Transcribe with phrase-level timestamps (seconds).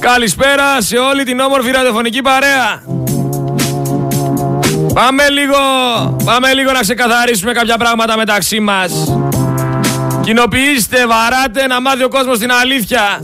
[0.00, 2.82] Καλησπέρα σε όλη την όμορφη ραδιοφωνική παρέα.
[4.94, 5.56] Πάμε λίγο,
[6.24, 8.92] πάμε λίγο να ξεκαθαρίσουμε κάποια πράγματα μεταξύ μας.
[10.20, 13.20] Κοινοποιήστε, βαράτε, να μάθει ο κόσμος την αλήθεια.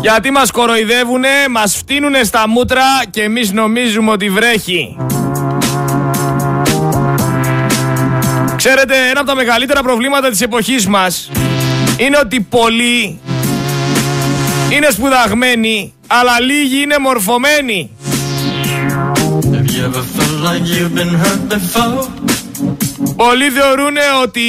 [0.00, 4.96] Γιατί μας κοροϊδεύουνε, μας φτύνουνε στα μούτρα και εμείς νομίζουμε ότι βρέχει.
[8.56, 11.30] Ξέρετε, ένα από τα μεγαλύτερα προβλήματα της εποχής μας
[11.96, 13.20] είναι ότι πολλοί
[14.70, 17.90] είναι σπουδαγμένοι, αλλά λίγοι είναι μορφωμένοι.
[23.16, 24.42] Πολλοί θεωρούν ότι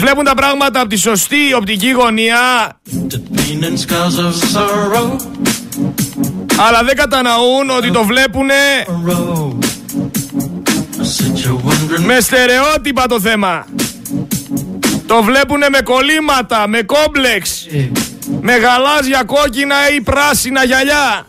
[0.00, 2.38] βλέπουν τα πράγματα από τη σωστή οπτική γωνία
[6.56, 8.48] αλλά δεν καταναούν ότι το βλέπουν
[12.06, 13.66] με στερεότυπα το θέμα.
[15.06, 17.66] Το βλέπουνε με κολλήματα, με κόμπλεξ,
[18.42, 21.26] με γαλάζια, κόκκινα ή πράσινα γυαλιά.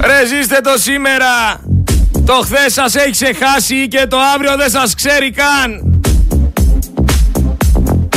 [0.00, 1.60] Ρε ζήστε το σήμερα.
[2.26, 6.00] Το χθες σας έχει ξεχάσει Και το αύριο δεν σας ξέρει καν.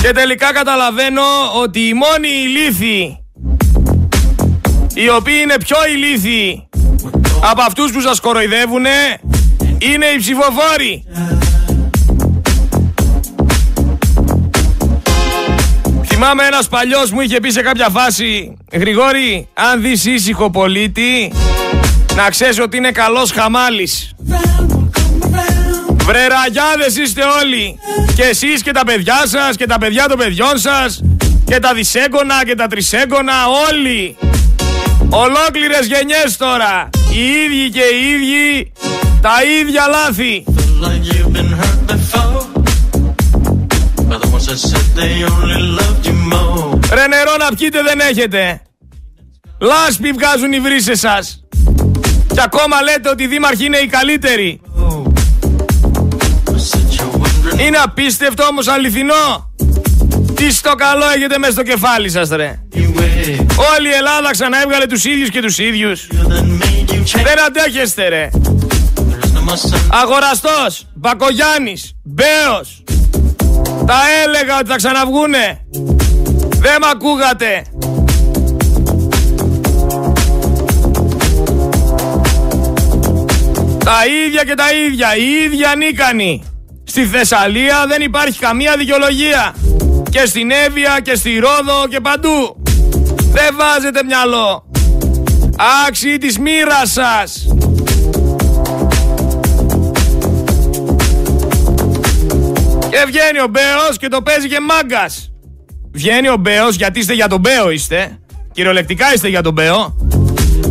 [0.01, 1.21] Και τελικά καταλαβαίνω
[1.61, 3.25] Ότι οι μόνοι ηλίθιοι
[4.93, 6.69] Οι οποίοι είναι πιο ηλίθιοι
[7.51, 9.19] Από αυτούς που σας κοροϊδεύουνε
[9.89, 11.03] Είναι οι ψηφοφόροι
[16.05, 21.33] Θυμάμαι ένας παλιός μου είχε πει σε κάποια φάση Γρηγόρη, αν δεις ήσυχο πολίτη
[22.15, 24.11] Να ξέρεις ότι είναι καλός χαμάλης
[26.05, 27.79] Βρεραγιάδες είστε όλοι
[28.15, 31.01] Και εσείς και τα παιδιά σας Και τα παιδιά των παιδιών σας
[31.45, 33.33] Και τα δισέγγωνα και τα τρισέγγωνα
[33.69, 34.17] Όλοι
[35.09, 38.71] Ολόκληρες γενιές τώρα Οι ίδιοι και οι ίδιοι
[39.21, 40.43] Τα ίδια λάθη
[46.93, 48.61] Ρε νερό να πιείτε δεν έχετε.
[49.59, 51.43] Λάσπη βγάζουν οι βρύσες σας.
[52.33, 54.61] Και ακόμα λέτε ότι οι δήμαρχοι είναι οι καλύτεροι.
[57.65, 59.53] Είναι απίστευτο όμως αληθινό.
[60.33, 62.59] Τι στο καλό έχετε μέσα στο κεφάλι σας ρε.
[63.77, 66.07] Όλη η Ελλάδα ξανά έβγαλε τους ίδιους και τους ίδιους.
[67.23, 68.29] Δεν αντέχεστε ρε.
[69.89, 72.83] Αγοραστός, Μπακογιάννης, Μπέος,
[73.85, 75.65] τα έλεγα ότι θα ξαναβγούνε.
[76.39, 77.63] Δεν μ' ακούγατε.
[83.85, 86.43] Τα ίδια και τα ίδια, οι ίδιοι ανίκανοι.
[86.83, 89.55] Στη Θεσσαλία δεν υπάρχει καμία δικαιολογία.
[90.09, 92.61] Και στην Εύβοια και στη Ρόδο και παντού.
[93.31, 94.65] Δεν βάζετε μυαλό.
[95.87, 97.47] Άξιοι της μοίρας σας.
[102.91, 105.31] Και βγαίνει ο Μπέος και το παίζει και μάγκας.
[105.91, 108.19] Βγαίνει ο Μπέος, γιατί είστε για τον Μπέο είστε.
[108.51, 109.95] Κυριολεκτικά είστε για τον Μπέο.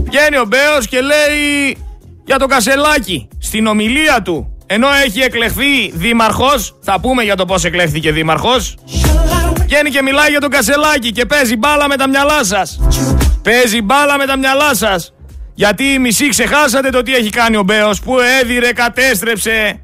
[0.04, 1.76] Βγαίνει ο Μπέος και λέει
[2.24, 4.56] για το Κασελάκι στην ομιλία του.
[4.66, 8.76] Ενώ έχει εκλεχθεί δήμαρχος, θα πούμε για το πώς εκλέχθηκε δήμαρχος.
[9.64, 12.80] Βγαίνει και μιλάει για τον Κασελάκι και παίζει μπάλα με τα μυαλά σας.
[13.42, 15.14] Παίζει μπάλα με τα μυαλά σας.
[15.54, 19.80] Γιατί οι μισοί ξεχάσατε το τι έχει κάνει ο Μπέος που έδιρε, κατέστρεψε,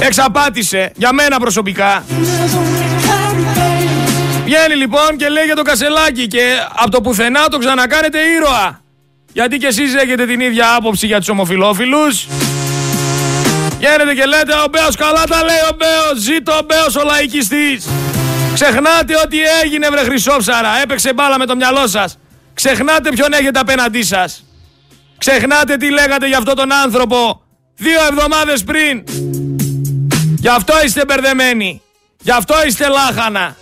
[0.00, 2.04] Εξαπάτησε για μένα προσωπικά.
[4.44, 6.42] Βγαίνει λοιπόν και λέει για το Κασελάκι και
[6.74, 8.80] από το πουθενά το ξανακάνετε ήρωα.
[9.32, 12.26] Γιατί και εσείς έχετε την ίδια άποψη για τους ομοφιλόφιλους.
[13.78, 17.88] Βγαίνετε και λέτε ο Μπέος καλά τα λέει ο Μπέος, ζήτω ο Μπέος ο λαϊκιστής.
[18.54, 22.18] Ξεχνάτε ότι έγινε βρε χρυσόψαρα, έπαιξε μπάλα με το μυαλό σας.
[22.54, 24.44] Ξεχνάτε ποιον έχετε απέναντί σας.
[25.18, 27.42] Ξεχνάτε τι λέγατε για αυτόν τον άνθρωπο
[27.74, 29.04] δύο εβδομάδες πριν.
[30.40, 31.82] Γι' αυτό είστε μπερδεμένοι.
[32.20, 33.56] Γι' αυτό είστε λάχανα.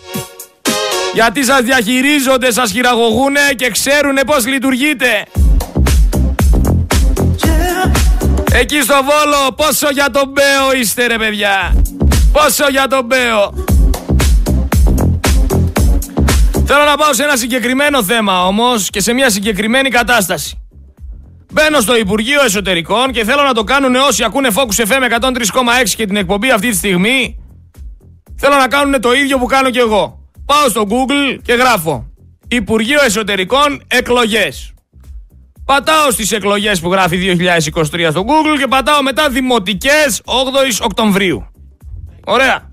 [1.15, 5.27] Γιατί σας διαχειρίζονται, σας χειραγωγούνε και ξέρουνε πώς λειτουργείτε.
[8.53, 11.75] Εκεί στο Βόλο πόσο για τον Μπέο είστε ρε παιδιά.
[12.33, 13.55] Πόσο για τον Μπέο.
[16.67, 20.66] Θέλω να πάω σε ένα συγκεκριμένο θέμα όμως και σε μια συγκεκριμένη κατάσταση.
[21.53, 25.31] Μπαίνω στο Υπουργείο Εσωτερικών και θέλω να το κάνουν όσοι ακούνε Focus FM 103,6
[25.97, 27.39] και την εκπομπή αυτή τη στιγμή.
[28.37, 30.19] Θέλω να κάνουν το ίδιο που κάνω και εγώ.
[30.47, 32.07] Πάω στο Google και γράφω
[32.49, 34.73] Υπουργείο Εσωτερικών Εκλογές.
[35.65, 40.33] Πατάω στις εκλογές που γράφει 2023 στο Google και πατάω μετά Δημοτικές 8
[40.83, 41.47] Οκτωβρίου.
[42.25, 42.71] Ωραία.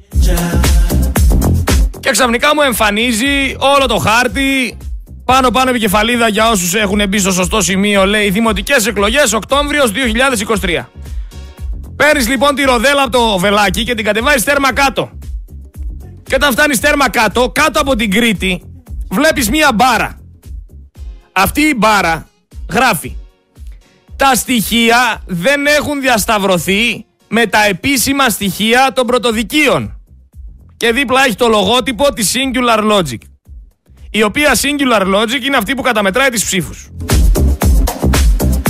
[1.99, 4.77] Και ξαφνικά μου εμφανίζει όλο το χάρτη
[5.25, 9.91] πάνω πάνω επικεφαλίδα για όσους έχουν μπει στο σωστό σημείο λέει Δημοτικές εκλογές Οκτώβριος
[10.61, 10.85] 2023.
[11.95, 15.11] Παίρνεις λοιπόν τη ροδέλα από το βελάκι και την κατεβάζεις τέρμα κάτω.
[16.23, 18.63] Και όταν φτάνεις τέρμα κάτω, κάτω από την Κρήτη,
[19.09, 20.19] βλέπεις μία μπάρα.
[21.31, 22.27] Αυτή η μπάρα
[22.69, 23.15] γράφει
[24.15, 30.01] τα στοιχεία δεν έχουν διασταυρωθεί με τα επίσημα στοιχεία των πρωτοδικείων.
[30.77, 33.17] Και δίπλα έχει το λογότυπο της Singular Logic.
[34.15, 36.89] Η οποία Singular Logic είναι αυτή που καταμετράει τις ψήφους.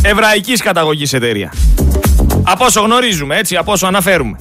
[0.01, 1.53] Εβραϊκής καταγωγής εταιρεία.
[2.43, 4.37] Από όσο γνωρίζουμε, έτσι, από όσο αναφέρουμε.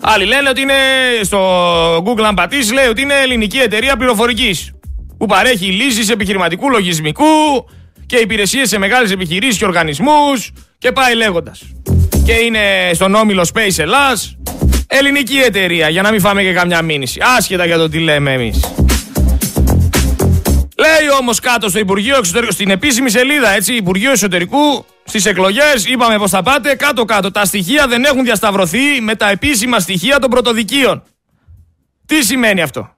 [0.00, 0.74] Άλλοι λένε ότι είναι
[1.22, 1.38] στο
[1.96, 4.72] Google αν πατήσεις λέει ότι είναι ελληνική εταιρεία πληροφορικής
[5.18, 7.24] που παρέχει λύσεις επιχειρηματικού λογισμικού
[8.06, 11.62] και υπηρεσίες σε μεγάλες επιχειρήσεις και οργανισμούς και πάει λέγοντας.
[12.24, 14.36] Και είναι στον όμιλο Space Ελλάς,
[14.94, 17.20] ελληνική εταιρεία για να μην φάμε και καμιά μήνυση.
[17.36, 18.60] Άσχετα για το τι λέμε εμείς.
[20.76, 26.18] Λέει όμως κάτω στο Υπουργείο Εξωτερικού, στην επίσημη σελίδα, έτσι, Υπουργείο Εσωτερικού, στις εκλογές, είπαμε
[26.18, 27.30] πως θα πάτε, κάτω-κάτω.
[27.30, 31.02] Τα στοιχεία δεν έχουν διασταυρωθεί με τα επίσημα στοιχεία των πρωτοδικείων.
[32.06, 32.94] Τι σημαίνει αυτό;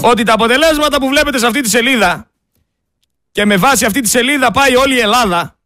[0.00, 2.30] Ότι τα αποτελέσματα που βλέπετε σε αυτή τη σελίδα
[3.32, 5.58] και με βάση αυτή τη σελίδα πάει όλη η Ελλάδα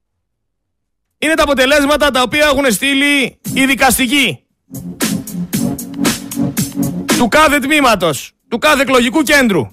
[1.18, 4.44] είναι τα αποτελέσματα τα οποία έχουν στείλει οι δικαστικοί
[7.16, 9.70] του κάθε τμήματος, του κάθε εκλογικού κέντρου.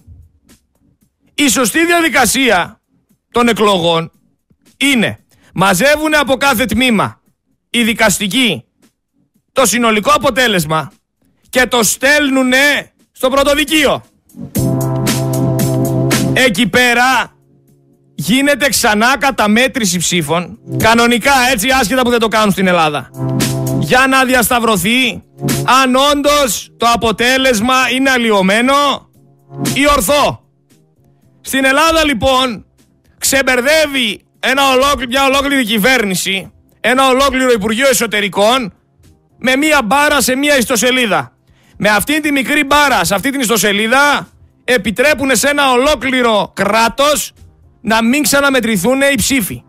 [1.33, 2.81] Η σωστή διαδικασία
[3.31, 4.11] των εκλογών
[4.77, 5.19] είναι
[5.53, 7.21] μαζεύουν από κάθε τμήμα
[7.69, 8.65] οι δικαστικοί
[9.51, 10.91] το συνολικό αποτέλεσμα
[11.49, 12.51] και το στέλνουν
[13.11, 14.03] στο πρωτοδικείο.
[16.33, 17.35] Εκεί πέρα
[18.15, 20.59] γίνεται ξανά καταμέτρηση ψήφων.
[20.77, 23.09] Κανονικά έτσι άσχετα που δεν το κάνουν στην Ελλάδα.
[23.91, 25.23] Για να διασταυρωθεί
[25.81, 28.73] αν όντως το αποτέλεσμα είναι αλλοιωμένο
[29.73, 30.43] ή ορθό.
[31.41, 32.65] Στην Ελλάδα λοιπόν
[33.17, 34.61] ξεμπερδεύει ένα
[35.07, 38.73] μια ολόκληρη κυβέρνηση, ένα ολόκληρο Υπουργείο Εσωτερικών
[39.37, 41.33] με μία μπάρα σε μία ιστοσελίδα.
[41.77, 44.27] Με αυτή τη μικρή μπάρα σε αυτή την ιστοσελίδα
[44.63, 47.33] επιτρέπουν σε ένα ολόκληρο κράτος
[47.81, 49.63] να μην ξαναμετρηθούν οι ψήφοι.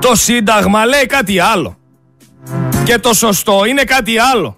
[0.00, 1.79] Το Σύνταγμα λέει κάτι άλλο.
[2.90, 4.56] Και το σωστό είναι κάτι άλλο.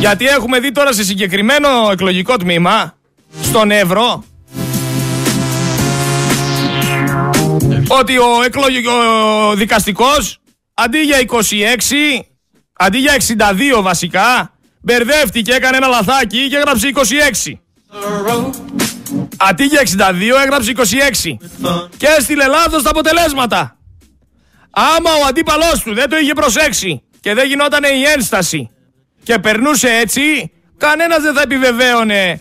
[0.00, 2.96] Γιατί έχουμε δει τώρα σε συγκεκριμένο εκλογικό τμήμα,
[3.42, 4.24] στον Εύρο,
[7.88, 8.92] ότι ο εκλογικό
[9.54, 10.38] δικαστικός
[10.74, 12.24] αντί για 26,
[12.72, 13.16] αντί για
[13.76, 16.92] 62 βασικά, μπερδεύτηκε, έκανε ένα λαθάκι και έγραψε
[17.46, 17.52] 26.
[19.36, 21.36] Αντί για 62 έγραψε 26
[21.96, 23.76] και έστειλε λάθος τα αποτελέσματα.
[24.70, 28.70] Άμα ο αντίπαλός του δεν το είχε προσέξει και δεν γινόταν η ένσταση
[29.22, 32.40] και περνούσε έτσι, κανένας δεν θα επιβεβαίωνε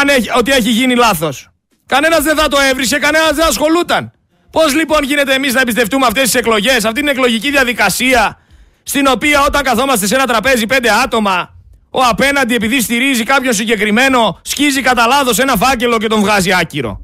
[0.00, 1.48] αν έχει, ότι έχει γίνει λάθος.
[1.86, 4.12] Κανένας δεν θα το έβρισε, κανένας δεν ασχολούταν.
[4.50, 8.38] Πώς λοιπόν γίνεται εμείς να εμπιστευτούμε αυτές τις εκλογές, αυτή την εκλογική διαδικασία
[8.82, 11.54] στην οποία όταν καθόμαστε σε ένα τραπέζι πέντε άτομα,
[11.90, 17.02] ο απέναντι επειδή στηρίζει κάποιον συγκεκριμένο, σκίζει κατά λάθος ένα φάκελο και τον βγάζει άκυρο.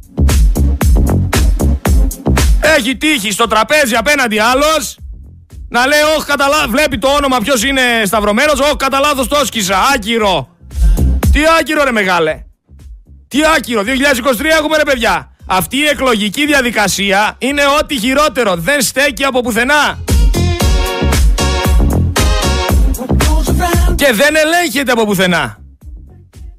[2.76, 4.98] Έχει τύχει στο τραπέζι απέναντι άλλος
[5.68, 8.60] να λέει: Όχι, κατά βλέπει το όνομα ποιος είναι σταυρωμένος.
[8.60, 9.76] Όχι, κατά λάθος το σκίσα.
[9.94, 10.48] Άκυρο.
[11.32, 12.42] Τι άκυρο, ρε μεγάλε.
[13.28, 13.82] Τι άκυρο.
[13.82, 13.86] 2023
[14.58, 15.30] έχουμε, ρε παιδιά.
[15.46, 18.56] Αυτή η εκλογική διαδικασία είναι ό,τι χειρότερο.
[18.56, 19.98] Δεν στέκει από πουθενά.
[23.98, 25.58] και δεν ελέγχεται από πουθενά.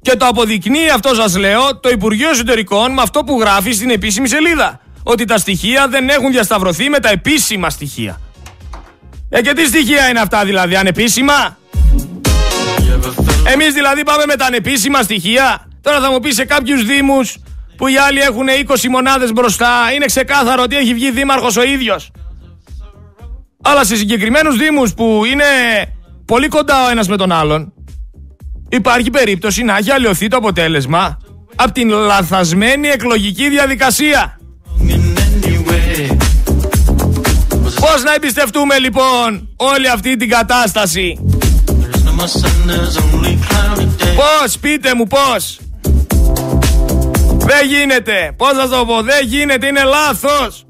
[0.02, 4.28] Και το αποδεικνύει αυτό σας λέω το Υπουργείο Εσωτερικών με αυτό που γράφει στην επίσημη
[4.28, 4.80] σελίδα.
[5.02, 8.20] Ότι τα στοιχεία δεν έχουν διασταυρωθεί με τα επίσημα στοιχεία.
[9.32, 11.58] Ε, και τι στοιχεία είναι αυτά δηλαδή, ανεπίσημα;
[13.52, 15.68] Εμείς δηλαδή πάμε με τα ανεπίσημα στοιχεία.
[15.80, 17.36] Τώρα θα μου πεις σε κάποιους δήμους
[17.76, 22.10] που οι άλλοι έχουν 20 μονάδες μπροστά, είναι ξεκάθαρο ότι έχει βγει δήμαρχος ο ίδιος.
[23.62, 25.44] Αλλά σε συγκεκριμένους δήμους που είναι
[26.24, 27.72] πολύ κοντά ο ένας με τον άλλον,
[28.68, 31.18] υπάρχει περίπτωση να έχει αλλοιωθεί το αποτέλεσμα
[31.56, 34.39] από την λαθασμένη εκλογική διαδικασία.
[37.80, 41.18] Πώς να εμπιστευτούμε λοιπόν όλη αυτή την κατάσταση;
[44.16, 45.60] Πώς, πείτε μου πώς;
[47.38, 48.34] Δεν γίνεται.
[48.36, 50.64] Πώς θα το πω, δεν γίνεται, είναι λάθος.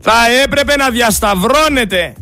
[0.00, 2.14] Θα έπρεπε να διασταυρώνεται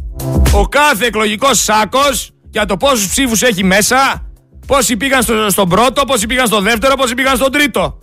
[0.53, 4.31] ο κάθε εκλογικός σάκος για το πόσους ψήφους έχει μέσα,
[4.67, 7.99] πόσοι πήγαν στο, στον πρώτο, πόσοι πήγαν στο δεύτερο, πόσοι πήγαν στον τρίτο.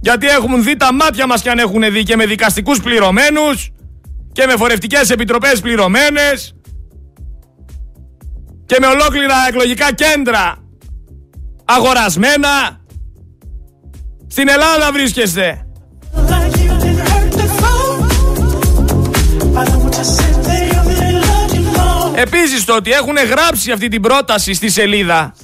[0.00, 3.70] Γιατί έχουν δει τα μάτια μας και αν έχουν δει και με δικαστικούς πληρωμένους
[4.36, 6.54] και με φορευτικές επιτροπές πληρωμένες
[8.66, 10.56] και με ολόκληρα εκλογικά κέντρα
[11.64, 12.80] αγορασμένα
[14.28, 15.66] Στην Ελλάδα βρίσκεστε.
[22.14, 25.34] Επίσης το ότι έχουν γράψει αυτή την πρόταση στη σελίδα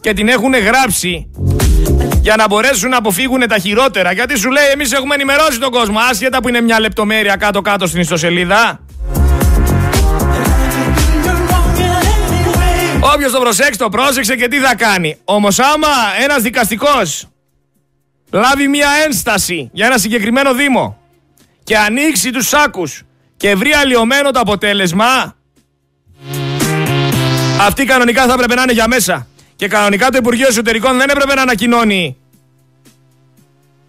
[0.00, 1.30] και την έχουν γράψει
[2.28, 4.12] για να μπορέσουν να αποφύγουν τα χειρότερα.
[4.12, 8.00] Γιατί σου λέει εμείς έχουμε ενημερώσει τον κόσμο άσχετα που είναι μια λεπτομέρεια κάτω-κάτω στην
[8.00, 8.80] ιστοσελίδα.
[13.14, 15.18] Όποιος το προσέξει το πρόσεξε και τι θα κάνει.
[15.24, 15.88] Όμως άμα
[16.22, 17.28] ένας δικαστικός
[18.30, 20.98] λάβει μια ένσταση για ένα συγκεκριμένο δήμο
[21.64, 23.02] και ανοίξει τους σάκους
[23.36, 25.36] και βρει αλλοιωμένο το αποτέλεσμα
[27.60, 29.26] αυτή κανονικά θα έπρεπε να είναι για μέσα.
[29.58, 32.16] Και κανονικά το Υπουργείο Εσωτερικών δεν έπρεπε να ανακοινώνει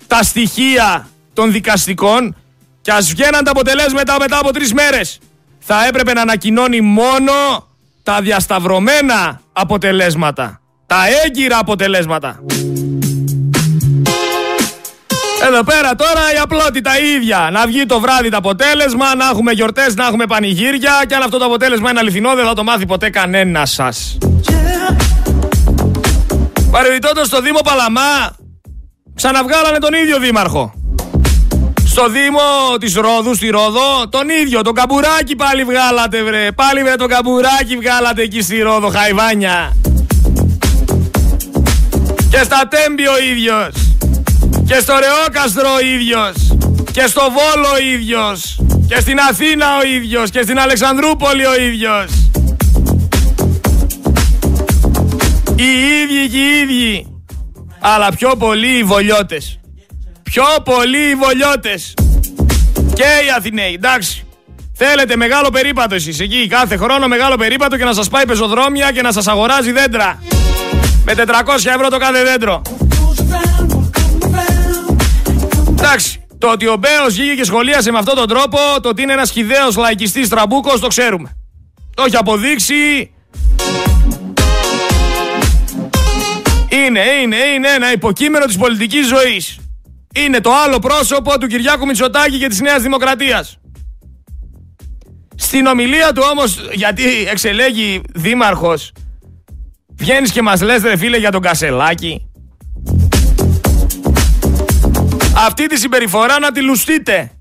[0.08, 2.36] τα στοιχεία των δικαστικών
[2.82, 5.20] και ας βγαίναν τα αποτελέσματα μετά από τρεις μέρες.
[5.60, 7.32] Θα έπρεπε να ανακοινώνει μόνο
[8.04, 10.62] τα διασταυρωμένα αποτελέσματα.
[10.86, 12.40] Τα έγκυρα αποτελέσματα.
[15.48, 17.50] Εδώ πέρα τώρα η απλότητα η ίδια.
[17.52, 21.38] Να βγει το βράδυ το αποτέλεσμα, να έχουμε γιορτές, να έχουμε πανηγύρια και αν αυτό
[21.38, 24.18] το αποτέλεσμα είναι αληθινό δεν θα το μάθει ποτέ κανένας σας.
[26.72, 28.36] Παρεμπιπτόντως στο Δήμο Παλαμά
[29.16, 30.74] ξαναβγάλανε τον ίδιο δήμαρχο.
[31.86, 36.52] Στο Δήμο της Ρόδου, στη Ρόδο, τον ίδιο, τον καμπουράκι πάλι βγάλατε βρε.
[36.52, 39.76] Πάλι βρε τον καμπουράκι βγάλατε εκεί στη Ρόδο, χαϊβάνια.
[42.30, 43.74] Και στα Τέμπη ο ίδιος.
[44.68, 46.34] Και στο Ρεόκαστρο ο ίδιος.
[46.92, 48.60] Και στο Βόλο ο ίδιος.
[48.88, 50.30] Και στην Αθήνα ο ίδιος.
[50.30, 52.29] Και στην Αλεξανδρούπολη ο ίδιος.
[55.60, 57.24] Οι ίδιοι και οι ίδιοι.
[57.80, 59.60] Αλλά πιο πολλοί οι Βολιώτες.
[60.24, 61.94] Πιο πολλοί οι Βολιώτες.
[62.94, 64.26] Και οι Αθηναίοι, εντάξει.
[64.74, 69.02] Θέλετε μεγάλο περίπατο εσείς εκεί, κάθε χρόνο μεγάλο περίπατο και να σας πάει πεζοδρόμια και
[69.02, 70.24] να σας αγοράζει δέντρα.
[71.06, 72.62] Με 400 ευρώ το κάθε δέντρο.
[75.70, 79.14] Εντάξει, το ότι ο Μπέος βγήκε και σχολίασε με αυτόν τον τρόπο, το ότι είναι
[79.14, 81.38] ένας χυδαίος λαϊκιστής τραμπούκος, το ξέρουμε.
[81.94, 83.12] Το έχει αποδείξει.
[86.90, 89.60] Είναι, είναι, είναι ένα υποκείμενο της πολιτικής ζωής.
[90.16, 93.58] Είναι το άλλο πρόσωπο του Κυριάκου Μητσοτάκη και της Νέας Δημοκρατίας.
[95.36, 98.92] Στην ομιλία του όμως, γιατί εξελέγει δήμαρχος,
[99.96, 102.32] βγαίνεις και μας λες ρε φίλε για τον Κασελάκη.
[105.48, 107.32] Αυτή τη συμπεριφορά να τη λουστείτε.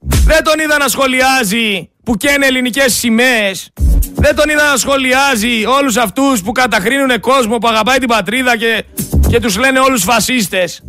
[0.00, 3.72] Δεν τον είδα να σχολιάζει που καίνε ελληνικές σημαίες.
[4.20, 8.84] Δεν τον είδα να σχολιάζει όλους αυτούς που καταχρύνουν κόσμο που αγαπάει την πατρίδα και,
[9.28, 10.82] και τους λένε όλους φασίστες.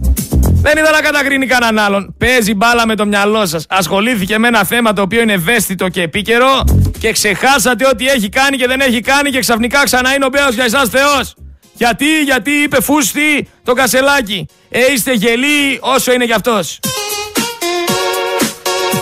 [0.62, 2.16] Δεν είδα να κατακρίνει κανέναν άλλον.
[2.18, 3.66] Παίζει μπάλα με το μυαλό σας.
[3.70, 6.64] Ασχολήθηκε με ένα θέμα το οποίο είναι ευαίσθητο και επίκαιρο
[7.00, 10.54] και ξεχάσατε ό,τι έχει κάνει και δεν έχει κάνει και ξαφνικά ξανά είναι ο Μπέος
[10.54, 11.36] για εσάς Θεός.
[11.74, 14.46] Γιατί, γιατί είπε φούστη το κασελάκι.
[14.70, 16.80] Ε, είστε γελοί όσο είναι κι αυτός.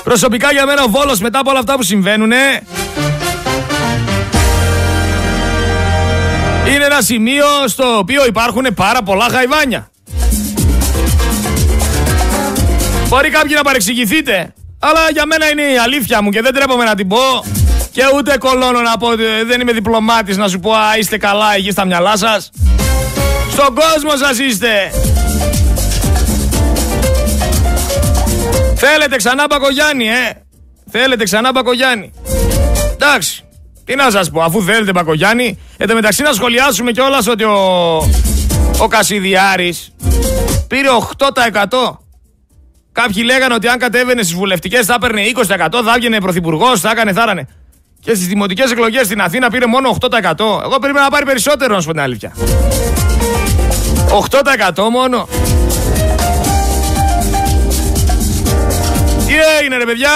[0.04, 2.32] Προσωπικά για μένα ο Βόλος μετά από όλα αυτά που συμβαίνουν
[6.74, 9.92] είναι ένα σημείο στο οποίο υπάρχουν πάρα πολλά χαϊβάνια.
[13.08, 16.96] Μπορεί κάποιοι να παρεξηγηθείτε, αλλά για μένα είναι η αλήθεια μου και δεν τρέπομαι να
[16.96, 17.44] την πω
[17.92, 21.56] και ούτε κολώνω να πω ότι δεν είμαι διπλωμάτης να σου πω α, είστε καλά
[21.56, 22.50] εκεί στα μυαλά σας.
[23.52, 24.92] Στον κόσμο σας είστε.
[28.76, 30.32] Θέλετε ξανά Μπακογιάννη, ε.
[30.92, 32.12] Θέλετε ξανά Μπακογιάννη.
[32.94, 33.37] Εντάξει.
[33.88, 35.60] Τι να σας πω, αφού θέλετε Μπακογιάννη.
[35.78, 37.98] Εν τω μεταξύ να σχολιάσουμε κιόλας ότι ο,
[38.80, 39.94] ο Κασιδιάρης
[40.68, 41.98] πήρε 8%.
[42.92, 45.46] Κάποιοι λέγανε ότι αν κατέβαινε στις βουλευτικές θα έπαιρνε 20%,
[45.86, 47.48] θα έβγαινε πρωθυπουργός, θα έκανε, θα
[48.00, 50.10] Και στις δημοτικές εκλογές στην Αθήνα πήρε μόνο 8%.
[50.40, 52.34] Εγώ περίμενα να πάρει περισσότερο, να σου πω την αλήθεια.
[54.76, 55.28] 8% μόνο.
[59.28, 60.10] Τι έγινε ρε παιδιά.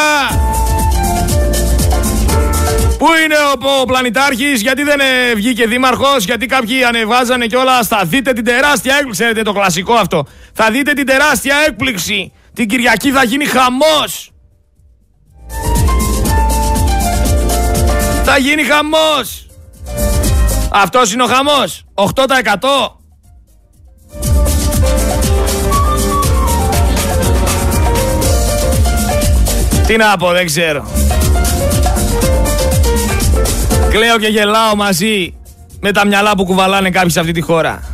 [3.01, 7.83] Πού είναι ο, ο πλανητάρχης, γιατί δεν ε, βγήκε δήμαρχος, γιατί κάποιοι ανεβάζανε κιόλα.
[7.83, 10.25] Θα δείτε την τεράστια έκπληξη, ξέρετε το κλασικό αυτό.
[10.53, 12.33] Θα δείτε την τεράστια έκπληξη.
[12.53, 14.31] Την Κυριακή θα γίνει χαμός.
[18.23, 19.47] Θα γίνει χαμός.
[20.71, 21.85] Αυτός είναι ο χαμός.
[21.93, 22.97] 8%.
[29.87, 31.00] Τι να πω, δεν ξέρω.
[33.91, 35.33] Κλαίω και γελάω μαζί
[35.79, 37.89] με τα μυαλά που κουβαλάνε κάποιοι σε αυτή τη χώρα.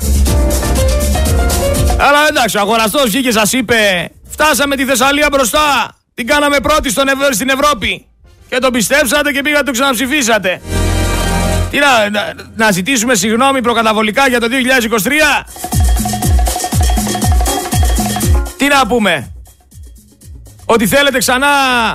[1.99, 5.97] Αλλά εντάξει, ο αγοραστός βγήκε σας είπε Φτάσαμε τη Θεσσαλία μπροστά.
[6.13, 8.05] Την κάναμε πρώτη στον στην Ευρώπη.
[8.49, 10.61] Και το πιστέψατε και πήγατε το ξαναψηφίσατε.
[11.71, 14.47] Τι να, να, να ζητήσουμε συγγνώμη προκαταβολικά για το
[15.41, 15.45] 2023.
[18.57, 19.31] Τι να πούμε.
[20.65, 21.47] Ότι θέλετε ξανά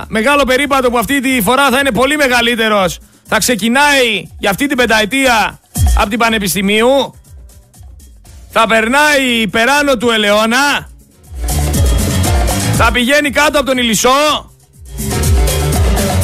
[0.07, 2.99] μεγάλο περίπατο που αυτή τη φορά θα είναι πολύ μεγαλύτερος.
[3.23, 5.59] Θα ξεκινάει για αυτή την πενταετία
[5.97, 7.15] από την Πανεπιστημίου.
[8.51, 10.89] Θα περνάει περάνω του Ελαιώνα.
[12.77, 14.51] Θα πηγαίνει κάτω από τον Ηλισσό.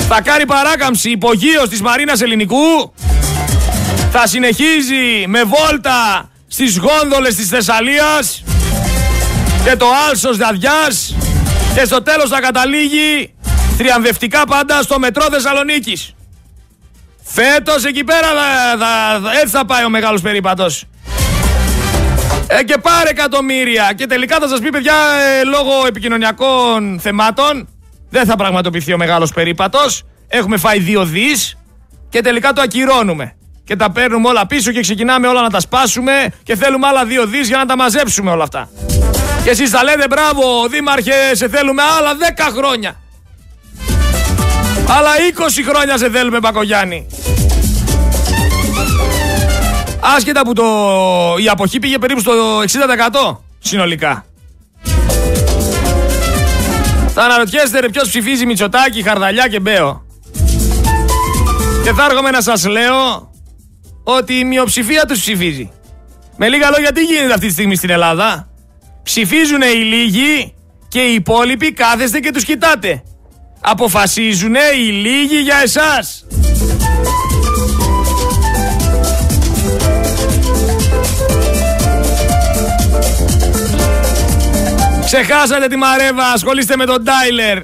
[0.08, 2.94] Θα κάνει παράκαμψη υπογείως της Μαρίνας Ελληνικού.
[4.12, 8.44] Θα συνεχίζει με βόλτα στις γόνδολες της Θεσσαλίας
[9.63, 11.15] και το άλσος Δαδιάς
[11.74, 13.34] και στο τέλος θα καταλήγει
[13.77, 16.13] θριαμβευτικά πάντα στο μετρό Θεσσαλονίκης.
[17.32, 18.86] Φέτος εκεί πέρα θα,
[19.22, 20.86] θα, έτσι θα πάει ο μεγάλος περίπατος.
[22.48, 23.94] Ε, και πάρε εκατομμύρια.
[23.96, 27.68] Και τελικά θα σας πει παιδιά ε, λόγω επικοινωνιακών θεμάτων
[28.10, 30.04] δεν θα πραγματοποιηθεί ο μεγάλος περίπατος.
[30.28, 31.58] Έχουμε φάει δύο δις
[32.10, 33.34] και τελικά το ακυρώνουμε.
[33.64, 36.12] Και τα παίρνουμε όλα πίσω και ξεκινάμε όλα να τα σπάσουμε
[36.44, 38.70] και θέλουμε άλλα δύο δις για να τα μαζέψουμε όλα αυτά.
[39.44, 42.12] Και εσείς θα λέτε μπράβο δήμαρχε σε θέλουμε άλλα
[42.52, 43.00] 10 χρόνια.
[44.91, 47.08] Άλλα 20 χρόνια σε θέλουμε Μπακογιάννη.
[50.15, 50.63] Άσχετα που το...
[51.43, 52.31] η αποχή πήγε περίπου στο
[53.31, 54.25] 60% συνολικά.
[57.13, 60.05] Θα αναρωτιέστε ρε ποιος ψηφίζει Μητσοτάκη, Χαρδαλιά και Μπέο.
[61.84, 63.31] Και θα έρχομαι να σας λέω
[64.03, 65.72] ότι η μειοψηφία τους ψηφίζει.
[66.38, 68.50] Με λίγα λόγια τι γίνεται αυτή τη στιγμή στην Ελλάδα;
[69.03, 70.53] Ψηφίζουν οι λίγοι
[70.88, 73.03] και οι υπόλοιποι κάθεστε και τους κοιτάτε.
[73.60, 76.25] Αποφασίζουν οι λίγοι για εσάς.
[85.06, 87.58] Ξεχάσατε τη Μαρέβα, ασχολείστε με τον Τάιλερ.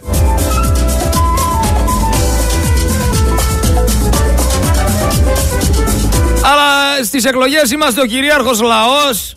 [6.44, 9.36] Αλλά στις εκλογές είμαστε ο κυρίαρχος λαός.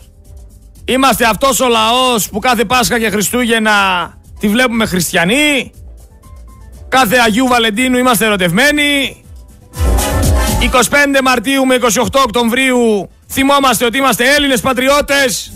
[0.85, 3.73] Είμαστε αυτός ο λαός που κάθε Πάσχα και Χριστούγεννα
[4.39, 5.71] τη βλέπουμε χριστιανοί.
[6.89, 9.23] Κάθε Αγίου Βαλεντίνου είμαστε ερωτευμένοι.
[10.61, 15.53] 25 Μαρτίου με 28 Οκτωβρίου θυμόμαστε ότι είμαστε Έλληνες πατριώτες.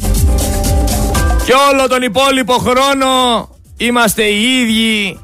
[1.46, 3.08] Και όλο τον υπόλοιπο χρόνο
[3.78, 5.20] είμαστε οι ίδιοι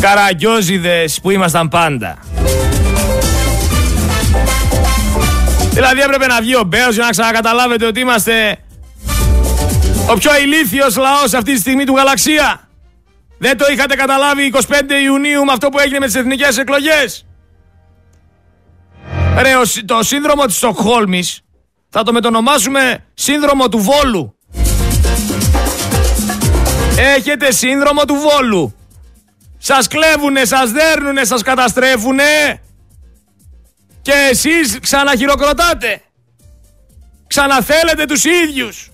[0.00, 2.18] καραγκιόζιδες που ήμασταν πάντα.
[5.70, 8.56] Δηλαδή έπρεπε να βγει ο Μπέος για να ξανακαταλάβετε ότι είμαστε
[10.10, 12.68] ο πιο ηλίθιος λαός αυτή τη στιγμή του γαλαξία.
[13.42, 17.26] Δεν το είχατε καταλάβει 25 Ιουνίου με αυτό που έγινε με τις εθνικές εκλογές.
[19.38, 19.52] Ρε,
[19.84, 21.40] το σύνδρομο της Στοκχόλμης
[21.88, 24.38] θα το μετονομάσουμε σύνδρομο του Βόλου.
[26.98, 28.74] Έχετε σύνδρομο του Βόλου.
[29.58, 32.60] Σας κλέβουνε, σας δέρνουνε, σας καταστρέφουνε
[34.02, 36.02] και εσείς ξαναχειροκροτάτε.
[37.26, 38.90] Ξαναθέλετε τους ίδιους.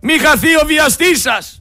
[0.00, 1.60] Μη χαθεί ο βιαστής σας.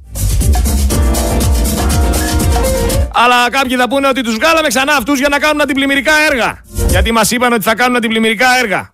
[3.17, 6.61] Αλλά κάποιοι θα πούνε ότι τους βγάλαμε ξανά αυτούς για να κάνουν αντιπλημμυρικά έργα.
[6.89, 8.93] Γιατί μας είπαν ότι θα κάνουν αντιπλημμυρικά έργα.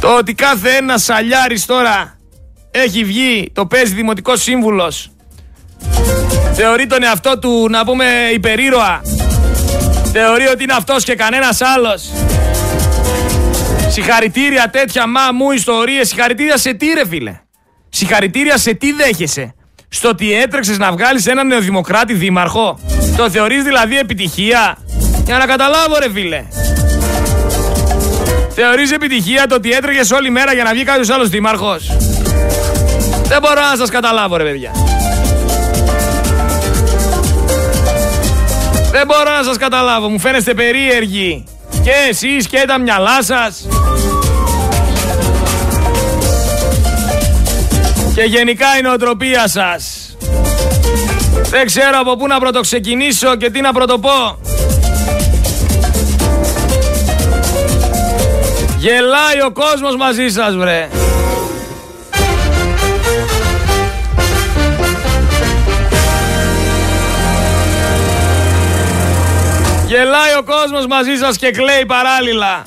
[0.00, 2.18] Το ότι κάθε ένας σαλιάρης τώρα
[2.70, 5.10] έχει βγει, το παίζει δημοτικός σύμβουλος.
[6.54, 9.00] Θεωρεί τον εαυτό του να πούμε υπερήρωα.
[10.12, 12.10] Θεωρεί ότι είναι αυτός και κανένας άλλος.
[13.88, 16.08] Συγχαρητήρια τέτοια μα μου ιστορίες.
[16.08, 17.40] Συγχαρητήρια σε τι ρε φίλε;
[17.88, 19.54] Συγχαρητήρια σε τι δέχεσαι;
[19.92, 22.78] Στο ότι έτρεξες να βγάλεις έναν νεοδημοκράτη δήμαρχο.
[23.16, 24.76] Το θεωρείς δηλαδή επιτυχία;
[25.24, 26.44] Για να καταλάβω ρε φίλε.
[28.54, 31.96] Θεωρείς επιτυχία το ότι έτρεγες όλη μέρα για να βγει κάποιος άλλος δήμαρχος;
[33.22, 34.70] Δεν μπορώ να σας καταλάβω ρε παιδιά.
[38.90, 40.08] Δεν μπορώ να σας καταλάβω.
[40.08, 41.44] Μου φαίνεστε περίεργοι.
[41.82, 43.66] Και εσείς και τα μυαλά σας.
[48.14, 50.16] Και γενικά η νοοτροπία σας.
[51.50, 54.38] Δεν ξέρω από πού να πρωτοξεκινήσω και τι να πρωτοπώ.
[58.78, 60.88] Γελάει ο κόσμος μαζί σας βρε.
[69.86, 72.62] Γελάει ο κόσμος μαζί σας και κλαίει παράλληλα.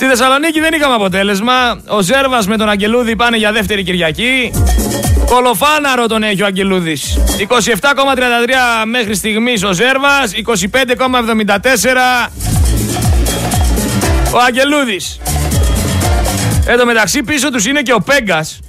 [0.00, 1.80] Στη Θεσσαλονίκη δεν είχαμε αποτέλεσμα.
[1.88, 4.52] Ο Ζέρβας με τον Αγγελούδη πάνε για δεύτερη Κυριακή.
[5.26, 7.18] Κολοφάναρο τον έχει ο Αγγελούδης.
[7.38, 7.46] 27,33
[8.86, 10.32] μέχρι στιγμής ο Ζέρβας.
[10.32, 12.30] 25,74
[14.32, 15.20] ο Αγγελούδης.
[16.66, 18.60] Εν τω μεταξύ πίσω τους είναι και ο Πέγκας.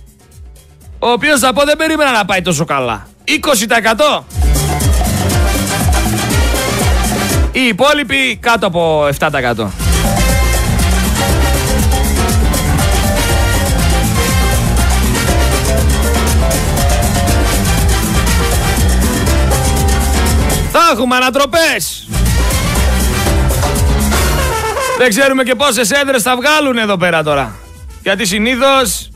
[1.00, 3.08] Ο οποίος θα πω δεν περίμενα να πάει τόσο καλά.
[3.26, 4.26] 20%.
[7.52, 9.81] Οι υπόλοιποι κάτω από 7%.
[20.92, 22.08] Έχουμε ανατροπές.
[24.98, 27.56] Δεν ξέρουμε και πόσες έδρες θα βγάλουν εδώ πέρα τώρα.
[28.02, 29.10] Γιατί συνήθως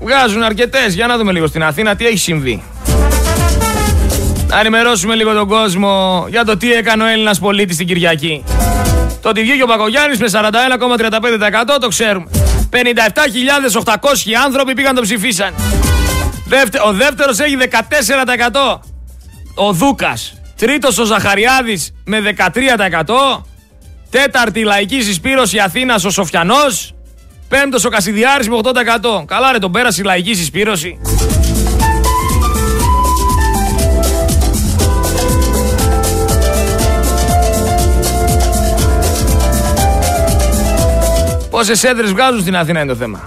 [0.00, 0.94] βγάζουν αρκετές.
[0.94, 2.62] Για να δούμε λίγο στην Αθήνα τι έχει συμβεί.
[4.46, 8.44] Να ενημερώσουμε λίγο τον κόσμο για το τι έκανε ο Έλληνας πολίτης την Κυριακή.
[9.22, 12.26] Το ότι βγήκε ο Πακογιάννης με 41,35% το ξέρουμε.
[12.70, 13.94] 57.800
[14.44, 15.54] άνθρωποι πήγαν το ψηφίσαν.
[16.86, 18.80] Ο δεύτερος έχει 14%.
[19.54, 20.34] Ο Δούκας.
[20.64, 23.44] Τρίτος ο Ζαχαριάδης με 13%.
[24.10, 26.94] Τέταρτη λαϊκή συσπήρωση Αθήνας ο Σοφιανός.
[27.48, 29.24] Πέμπτος ο Κασιδιάρης με 8%.
[29.26, 30.98] Καλά ρε τον πέρασε η λαϊκή συσπήρωση.
[41.50, 43.22] Πόσες έδρες βγάζουν στην Αθήνα είναι το θέμα.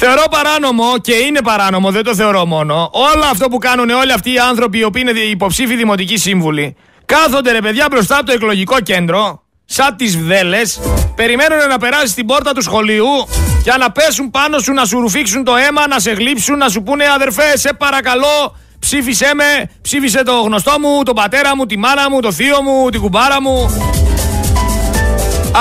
[0.00, 2.90] Θεωρώ παράνομο και είναι παράνομο, δεν το θεωρώ μόνο.
[2.92, 7.52] Όλο αυτό που κάνουν όλοι αυτοί οι άνθρωποι οι οποίοι είναι υποψήφοι δημοτικοί σύμβουλοι, κάθονται
[7.52, 10.80] ρε παιδιά μπροστά από το εκλογικό κέντρο, σαν τις βδέλες,
[11.14, 13.06] περιμένουν να περάσει στην πόρτα του σχολείου
[13.62, 16.82] για να πέσουν πάνω σου, να σου ρουφήξουν το αίμα, να σε γλύψουν, να σου
[16.82, 22.10] πούνε αδερφέ, σε παρακαλώ, ψήφισέ με, ψήφισε το γνωστό μου, τον πατέρα μου, τη μάνα
[22.10, 23.70] μου, το θείο μου, την κουμπάρα μου.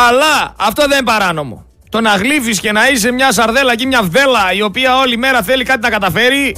[0.07, 1.66] Αλλά αυτό δεν είναι παράνομο.
[1.89, 5.41] Το να γλύφεις και να είσαι μια σαρδέλα και μια βδέλα η οποία όλη μέρα
[5.41, 6.55] θέλει κάτι να καταφέρει,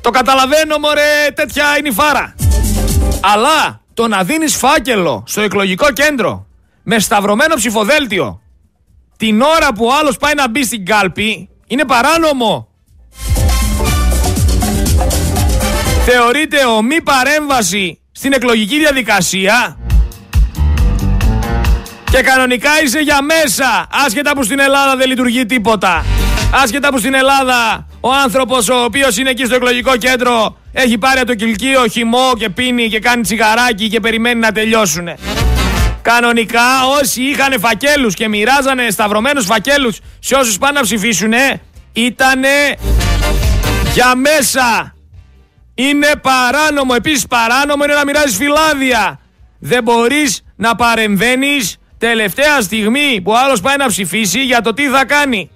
[0.00, 2.34] το καταλαβαίνω μωρέ τέτοια είναι η φάρα.
[3.20, 6.46] Αλλά το να δίνεις φάκελο στο εκλογικό κέντρο
[6.82, 8.40] με σταυρωμένο ψηφοδέλτιο
[9.16, 12.68] την ώρα που ο άλλος πάει να μπει στην κάλπη είναι παράνομο.
[16.04, 19.78] Θεωρείται ομή παρέμβαση στην εκλογική διαδικασία
[22.16, 23.86] και κανονικά είσαι για μέσα.
[24.06, 26.04] Άσχετα που στην Ελλάδα δεν λειτουργεί τίποτα.
[26.62, 31.18] Άσχετα που στην Ελλάδα ο άνθρωπος ο οποίος είναι εκεί στο εκλογικό κέντρο έχει πάρει
[31.18, 35.08] από το κυλκείο χυμό και πίνει και κάνει τσιγαράκι και περιμένει να τελειώσουν.
[36.02, 41.32] Κανονικά όσοι είχαν φακέλους και μοιράζανε σταυρωμένους φακέλους σε όσους πάνε να ψηφίσουν
[41.92, 42.76] ήτανε
[43.94, 44.94] για μέσα.
[45.74, 46.92] Είναι παράνομο.
[46.96, 49.20] Επίσης παράνομο είναι να μοιράζεις φυλάδια.
[49.58, 51.76] Δεν μπορείς να παρεμβαίνεις
[52.08, 55.50] τελευταία στιγμή που άλλος πάει να ψηφίσει για το τι θα κάνει.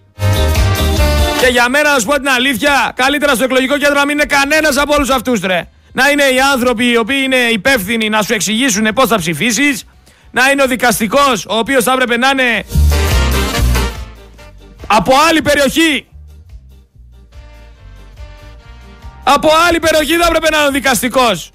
[1.40, 4.24] Και για μένα να σου πω την αλήθεια, καλύτερα στο εκλογικό κέντρο να μην είναι
[4.24, 5.68] κανένας από όλους αυτούς τρε.
[5.92, 9.84] Να είναι οι άνθρωποι οι οποίοι είναι υπεύθυνοι να σου εξηγήσουν πώς θα ψηφίσεις.
[10.30, 12.64] Να είναι ο δικαστικός ο οποίος θα έπρεπε να είναι
[14.86, 16.06] από άλλη περιοχή.
[19.22, 21.50] Από άλλη περιοχή θα έπρεπε να είναι ο δικαστικός.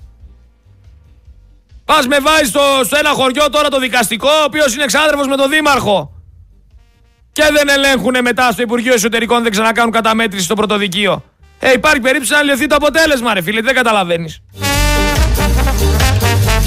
[1.85, 5.35] Πας με βάζεις στο, στο ένα χωριό τώρα το δικαστικό, ο οποίος είναι εξάδερφος με
[5.35, 6.11] τον Δήμαρχο.
[7.31, 11.23] Και δεν ελέγχουν μετά στο Υπουργείο Εσωτερικών, δεν ξανακάνουν καταμέτρηση στο πρωτοδικείο.
[11.59, 14.39] Ε, υπάρχει περίπτωση να λυθεί το αποτέλεσμα, ρε φίλε, δεν καταλαβαίνεις.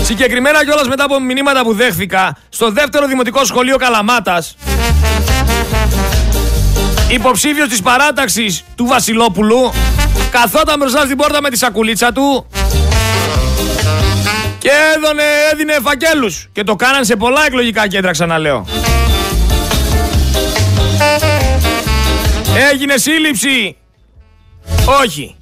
[0.03, 4.57] Συγκεκριμένα κιόλας μετά από μηνύματα που δέχθηκα, στο δεύτερο δημοτικό σχολείο Καλαμάτας,
[7.11, 9.73] υποψήφιος της παράταξης του Βασιλόπουλου,
[10.31, 12.47] καθόταν μπροστά στην πόρτα με τη σακουλίτσα του
[14.59, 16.49] και έδωνε, έδινε φακέλους.
[16.53, 18.67] Και το κάναν σε πολλά εκλογικά κέντρα, ξαναλέω.
[22.73, 23.77] Έγινε σύλληψη.
[25.03, 25.37] Όχι.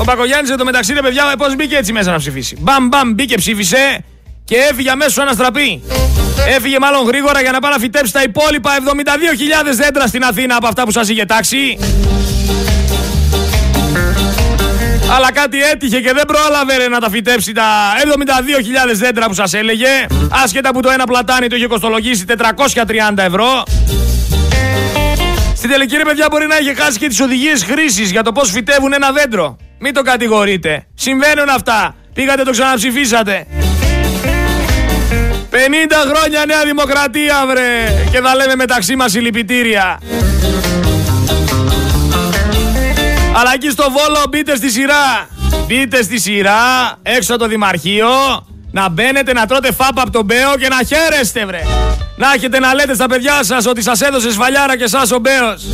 [0.00, 2.56] Ο Πακογιάννης εδώ μεταξύ ρε παιδιά πώς μπήκε έτσι μέσα να ψηφίσει.
[2.60, 4.04] Μπαμ μπαμ μπήκε ψήφισε
[4.44, 5.82] και έφυγε αμέσως αναστραπή.
[6.48, 8.70] Έφυγε μάλλον γρήγορα για να πάει να φυτέψει τα υπόλοιπα
[9.66, 11.78] 72.000 δέντρα στην Αθήνα από αυτά που σας είχε τάξει.
[15.10, 17.64] Αλλά κάτι έτυχε και δεν πρόλαβε να τα φυτέψει τα
[18.88, 20.06] 72.000 δέντρα που σας έλεγε.
[20.44, 23.62] Άσχετα που το ένα πλατάνι το είχε κοστολογήσει 430 ευρώ.
[25.56, 28.50] Στην τελική ρε παιδιά μπορεί να είχε χάσει και τις οδηγίες χρήσης για το πώς
[28.50, 29.56] φυτεύουν ένα δέντρο.
[29.78, 30.86] Μην το κατηγορείτε.
[30.94, 31.94] Συμβαίνουν αυτά.
[32.14, 33.46] Πήγατε το ξαναψηφίσατε.
[35.50, 35.56] 50
[36.14, 40.00] χρόνια Νέα Δημοκρατία βρε και θα λέμε μεταξύ μας συλληπιτήρια.
[43.38, 45.28] Αλλά εκεί στο Βόλο μπείτε στη σειρά.
[45.66, 48.08] Μπείτε στη σειρά, έξω από το Δημαρχείο,
[48.70, 51.62] να μπαίνετε να τρώτε φάπα από τον Μπέο και να χαίρεστε βρε.
[52.16, 55.64] Να έχετε να λέτε στα παιδιά σας ότι σας έδωσε σφαλιάρα και εσάς ο Μπέος.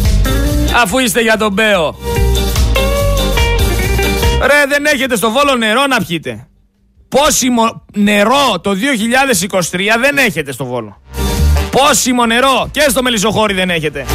[0.82, 1.96] Αφού είστε για τον Μπέο.
[4.40, 6.46] Ρε δεν έχετε στο Βόλο νερό να πιείτε.
[7.08, 9.60] Πόσιμο νερό το 2023
[10.00, 11.02] δεν έχετε στο Βόλο.
[11.70, 14.06] Πόσιμο νερό και στο Μελισσοχώρι δεν έχετε.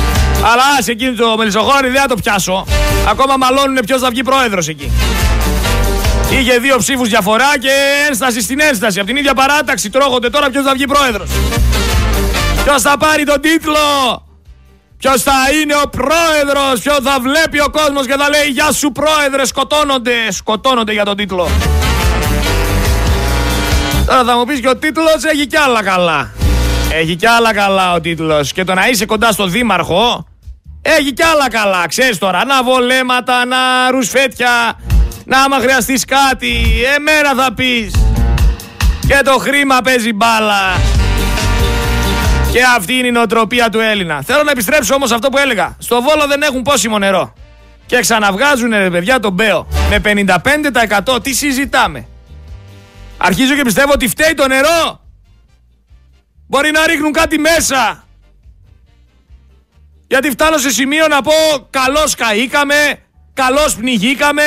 [0.44, 2.66] Αλλά σε εκείνο το Μελισσοχώρι δεν θα το πιάσω.
[3.10, 4.92] Ακόμα μαλώνουν ποιος θα βγει πρόεδρος εκεί.
[6.30, 7.72] Είχε δύο ψήφους διαφορά και
[8.08, 9.00] ένσταση στην ένσταση.
[9.00, 11.30] Από την ίδια παράταξη τρώγονται τώρα ποιος θα βγει πρόεδρος.
[12.64, 13.78] Ποιος θα πάρει τον τίτλο;
[14.98, 18.92] Ποιος θα είναι ο πρόεδρος, ποιο θα βλέπει ο κόσμος και θα λέει Γεια σου
[18.92, 20.12] πρόεδρε, σκοτώνονται.
[20.30, 21.50] Σκοτώνονται για τον τίτλο.
[24.06, 26.32] Τώρα θα μου πεις και ο τίτλος έχει κι άλλα καλά.
[26.98, 28.52] Έχει κι άλλα καλά ο τίτλος.
[28.54, 30.28] Και το να είσαι κοντά στο δήμαρχο
[30.82, 31.88] έχει κι άλλα καλά.
[31.88, 33.58] Ξέρεις τώρα, να βολέματα, να
[33.92, 34.80] ρουσφέτια,
[35.26, 37.92] να άμα χρειαστείς κάτι, εμένα θα πεις.
[39.08, 40.62] Και το χρήμα παίζει μπάλα.
[42.52, 44.22] Και αυτή είναι η νοοτροπία του Έλληνα.
[44.22, 45.76] Θέλω να επιστρέψω όμως αυτό που έλεγα.
[45.80, 47.34] Στο Βόλο δεν έχουν πόσιμο νερό.
[47.86, 49.68] Και ξαναβγάζουν ρε παιδιά τον Μπέο.
[49.90, 50.00] Με
[51.14, 52.08] 55% τι συζητάμε.
[53.18, 55.07] Αρχίζω και πιστεύω ότι φταίει το νερό.
[56.48, 58.04] Μπορεί να ρίχνουν κάτι μέσα.
[60.08, 61.34] Γιατί φτάνω σε σημείο να πω
[61.70, 63.00] καλώς καήκαμε,
[63.34, 64.44] καλώς πνιγήκαμε,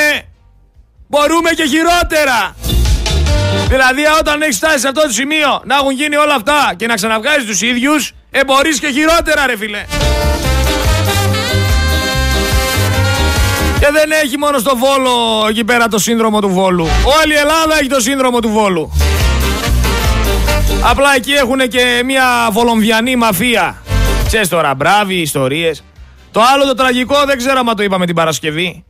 [1.09, 2.57] μπορούμε και χειρότερα.
[3.69, 6.95] Δηλαδή όταν έχεις φτάσει σε αυτό το σημείο να έχουν γίνει όλα αυτά και να
[6.95, 9.85] ξαναβγάζεις τους ίδιους, ε μπορείς και χειρότερα ρε φίλε.
[13.81, 16.87] Και δεν έχει μόνο στο Βόλο εκεί πέρα το σύνδρομο του Βόλου.
[17.23, 18.93] Όλη η Ελλάδα έχει το σύνδρομο του Βόλου.
[20.83, 23.83] Απλά εκεί έχουν και μια βολομβιανή μαφία.
[24.27, 25.85] Ξέρεις τώρα, μπράβοι ιστορίες.
[26.31, 28.85] Το άλλο το τραγικό δεν ξέρω αν το είπαμε την Παρασκευή.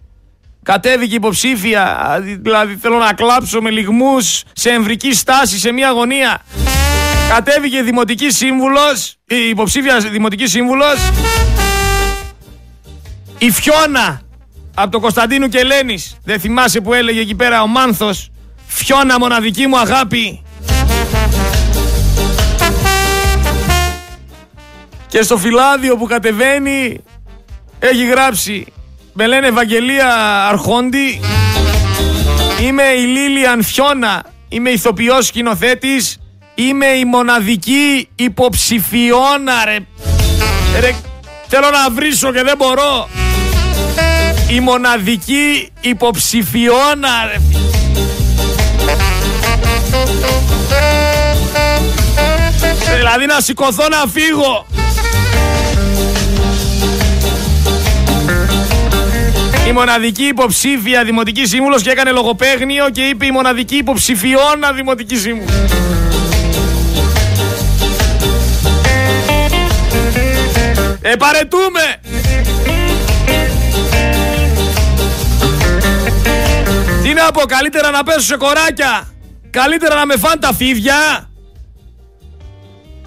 [0.62, 6.42] Κατέβηκε υποψήφια, δηλαδή θέλω να κλάψω με λιγμούς σε εμβρική στάση σε μια γωνία.
[7.28, 11.10] Κατέβηκε δημοτική σύμβουλος, η υποψήφια δημοτική σύμβουλος,
[13.38, 14.20] η Φιώνα
[14.74, 16.16] από το Κωνσταντίνου και Ελένης.
[16.24, 18.30] Δεν θυμάσαι που έλεγε εκεί πέρα ο Μάνθος,
[18.66, 20.42] Φιώνα μοναδική μου αγάπη.
[25.11, 27.01] Και στο φυλάδιο που κατεβαίνει
[27.79, 28.66] έχει γράψει
[29.12, 30.07] με λένε Ευαγγελία
[30.49, 31.20] Αρχόντι
[32.61, 36.18] Είμαι η Λίλιαν Φιώνα Είμαι ηθοποιός σκηνοθέτης
[36.55, 39.79] Είμαι η μοναδική υποψηφιώνα ρε.
[40.81, 40.94] ρε
[41.49, 43.09] Θέλω να βρίσω και δεν μπορώ
[44.49, 47.40] Η μοναδική υποψηφιώνα ρε.
[52.96, 54.66] Δηλαδή να σηκωθώ να φύγω
[59.70, 65.54] η μοναδική υποψήφια δημοτική σύμβουλος και έκανε λογοπαίγνιο και είπε η μοναδική υποψηφιώνα δημοτική σύμβουλος.
[71.00, 72.00] Επαρετούμε!
[77.02, 79.09] Τι να πω, καλύτερα να πέσω σε κοράκια,
[79.50, 81.30] καλύτερα να με φάνε τα φίδια,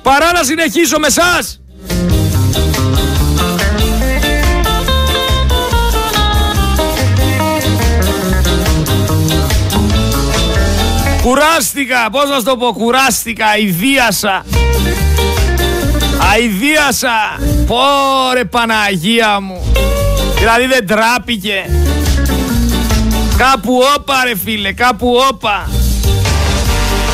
[0.01, 1.62] παρά να συνεχίσω με σας.
[11.43, 14.45] Κουράστηκα, πώς να το πω, κουράστηκα, αηδίασα.
[16.31, 17.39] Αηδίασα.
[17.67, 19.73] Πόρε Παναγία μου.
[20.37, 21.65] Δηλαδή δεν τράπηκε.
[23.37, 25.69] Κάπου όπα ρε φίλε, κάπου όπα.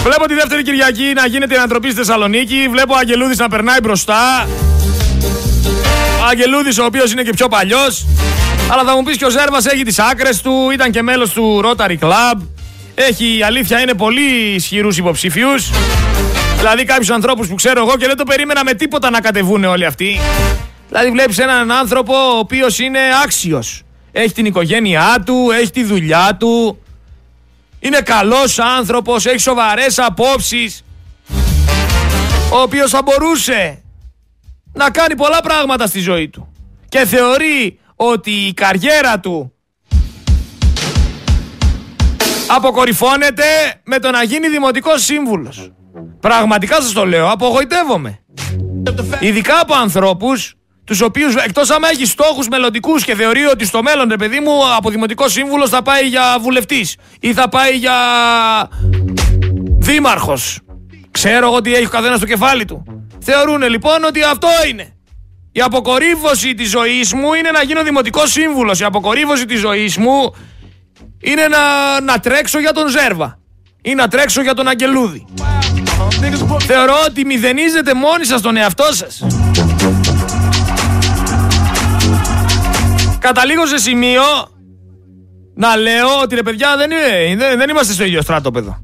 [0.04, 2.68] Βλέπω τη δεύτερη Κυριακή να γίνεται η ανατροπή στη Θεσσαλονίκη.
[2.70, 4.48] Βλέπω ο Αγγελούδης να περνάει μπροστά.
[6.22, 8.06] Ο Αγγελούδης ο οποίος είναι και πιο παλιός.
[8.72, 11.62] Αλλά θα μου πεις και ο Ζέρβας έχει τις άκρες του, ήταν και μέλος του
[11.66, 12.38] Rotary Club.
[13.02, 15.50] Έχει, η αλήθεια είναι, πολύ ισχυρούς υποψήφιου.
[16.58, 19.86] Δηλαδή κάποιους ανθρώπους που ξέρω εγώ και δεν το περίμενα με τίποτα να κατεβούν όλοι
[19.86, 20.20] αυτοί.
[20.88, 23.84] Δηλαδή βλέπεις έναν άνθρωπο ο οποίος είναι άξιος.
[24.12, 26.82] Έχει την οικογένειά του, έχει τη δουλειά του.
[27.80, 30.84] Είναι καλός άνθρωπος, έχει σοβαρές απόψεις.
[32.52, 33.82] Ο οποίος θα μπορούσε
[34.74, 36.54] να κάνει πολλά πράγματα στη ζωή του.
[36.90, 39.54] Και θεωρεί ότι η καριέρα του
[42.56, 43.44] αποκορυφώνεται
[43.84, 45.72] με το να γίνει δημοτικός σύμβουλος.
[46.20, 48.20] Πραγματικά σας το λέω, απογοητεύομαι.
[49.20, 54.10] Ειδικά από ανθρώπους τους οποίους εκτός άμα έχεις στόχους μελλοντικούς και θεωρεί ότι στο μέλλον,
[54.10, 57.98] ρε παιδί μου, από δημοτικός σύμβουλος θα πάει για βουλευτής ή θα πάει για
[59.78, 60.60] δήμαρχος.
[61.12, 62.84] Ξέρω εγώ τι έχει ο καθένας στο κεφάλι του.
[63.20, 64.94] Θεωρούν λοιπόν ότι αυτό είναι.
[65.52, 68.80] Η αποκορύφωση της ζωής μου είναι να γίνω δημοτικός σύμβουλος.
[68.80, 70.34] Η αποκορύφωση της ζωής μου
[71.22, 73.40] είναι να, να τρέξω για τον Ζέρβα
[73.82, 75.26] ή να τρέξω για τον Αγγελούδη.
[76.60, 79.26] Θεωρώ ότι μηδενίζετε μόνοι σας τον εαυτό σας.
[83.20, 84.24] Καταλήγω σε σημείο
[85.56, 88.84] να λέω ότι ρε παιδιά δεν, είναι, δεν, δεν είμαστε στο ίδιο στράτοπεδο.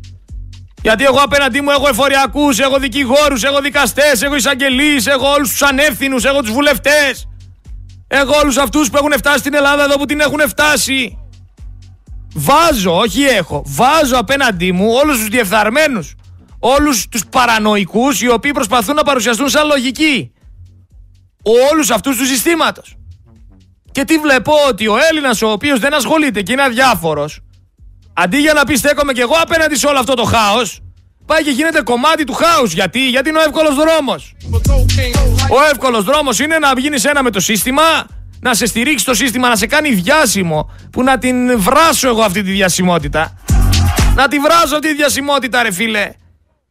[0.82, 5.62] Γιατί εγώ απέναντί μου έχω εφοριακούς, έχω δικηγόρους, έχω δικαστές, έχω εισαγγελείς, έχω όλους τους
[5.62, 7.28] ανεύθυνους, έχω τους βουλευτές.
[8.08, 11.18] Έχω όλους αυτούς που έχουν φτάσει στην Ελλάδα εδώ που την έχουν φτάσει.
[12.38, 16.16] Βάζω, όχι έχω, βάζω απέναντί μου όλους τους διεφθαρμένους.
[16.60, 20.32] Όλους τους παρανοϊκούς οι οποίοι προσπαθούν να παρουσιαστούν σαν λογικοί.
[21.72, 22.96] όλους αυτούς του συστήματος.
[23.92, 27.40] Και τι βλέπω ότι ο Έλληνας ο οποίος δεν ασχολείται και είναι αδιάφορος,
[28.14, 30.80] αντί για να πει στέκομαι κι εγώ απέναντι σε όλο αυτό το χάος,
[31.26, 32.74] πάει και γίνεται κομμάτι του χάους.
[32.74, 34.36] Γιατί, Γιατί είναι ο εύκολος δρόμος.
[35.50, 37.82] Ο εύκολος δρόμος είναι να βγει ένα με το σύστημα,
[38.40, 42.44] να σε στηρίξει το σύστημα, να σε κάνει διάσημο, που να την βράσω εγώ αυτή
[42.44, 43.38] τη διασημότητα.
[44.16, 46.12] Να τη βράζω αυτή τη διασημότητα ρε φίλε.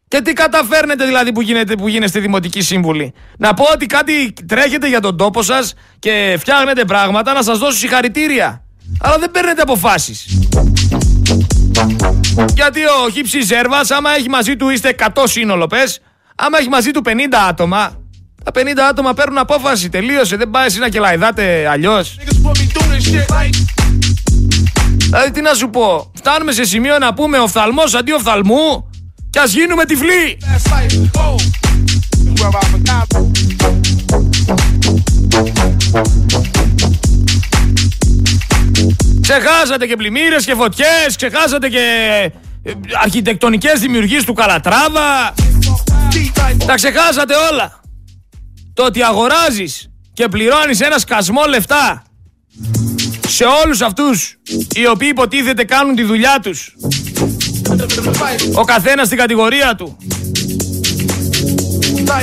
[0.09, 3.15] Και τι καταφέρνετε δηλαδή που, γίνετε, που γίνεστε δημοτικοί σύμβουλοι.
[3.39, 7.79] Να πω ότι κάτι τρέχετε για τον τόπο σας και φτιάχνετε πράγματα να σας δώσω
[7.79, 8.65] συγχαρητήρια.
[9.01, 10.27] Αλλά δεν παίρνετε αποφάσεις.
[12.55, 16.01] Γιατί ο Χίψη Ζέρβας άμα έχει μαζί του είστε 100 σύνολο πες,
[16.35, 17.11] άμα έχει μαζί του 50
[17.49, 18.04] άτομα,
[18.45, 19.89] τα 50 άτομα παίρνουν απόφαση.
[19.89, 20.37] Τελείωσε.
[20.37, 22.17] Δεν πάει εσύ να κελαϊδάτε αλλιώς.
[24.99, 26.11] Δηλαδή τι να σου πω.
[26.15, 28.91] Φτάνουμε σε σημείο να πούμε οφθαλμός αντί οφθαλμού
[29.31, 30.39] κι ας γίνουμε τυφλοί.
[39.21, 41.81] Ξεχάσατε και πλημμύρες και φωτιές, ξεχάσατε και
[42.63, 45.35] ε, αρχιτεκτονικές δημιουργίες του Καλατράβα.
[46.67, 47.84] Τα ξεχάσατε όλα.
[48.75, 52.03] Το ότι αγοράζεις και πληρώνεις ένα σκασμό λεφτά
[53.29, 54.39] σε όλους αυτούς
[54.75, 56.77] οι οποίοι υποτίθεται κάνουν τη δουλειά τους
[58.55, 59.97] ο καθένας στην κατηγορία του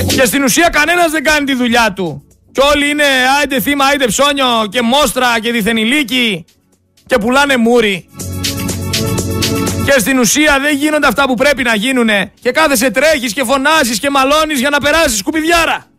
[0.06, 3.04] και στην ουσία κανένας δεν κάνει τη δουλειά του και όλοι είναι
[3.38, 6.44] άιντε θύμα, άιντε ψώνιο και μόστρα και διθενηλίκη
[7.06, 8.08] και πουλάνε μούρι.
[9.84, 13.98] Και στην ουσία δεν γίνονται αυτά που πρέπει να γίνουνε και κάθεσαι τρέχεις και φωνάζεις
[13.98, 15.91] και μαλώνεις για να περάσεις σκουπιδιάρα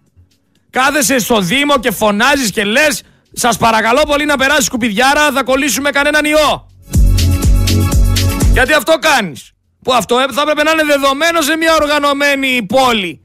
[0.73, 5.89] κάθεσαι στο Δήμο και φωνάζεις και λες σας παρακαλώ πολύ να περάσει σκουπιδιάρα, θα κολλήσουμε
[5.89, 6.67] κανέναν ιό.
[8.53, 9.51] Γιατί αυτό κάνεις.
[9.83, 13.21] Που αυτό θα έπρεπε να είναι δεδομένο σε μια οργανωμένη πόλη.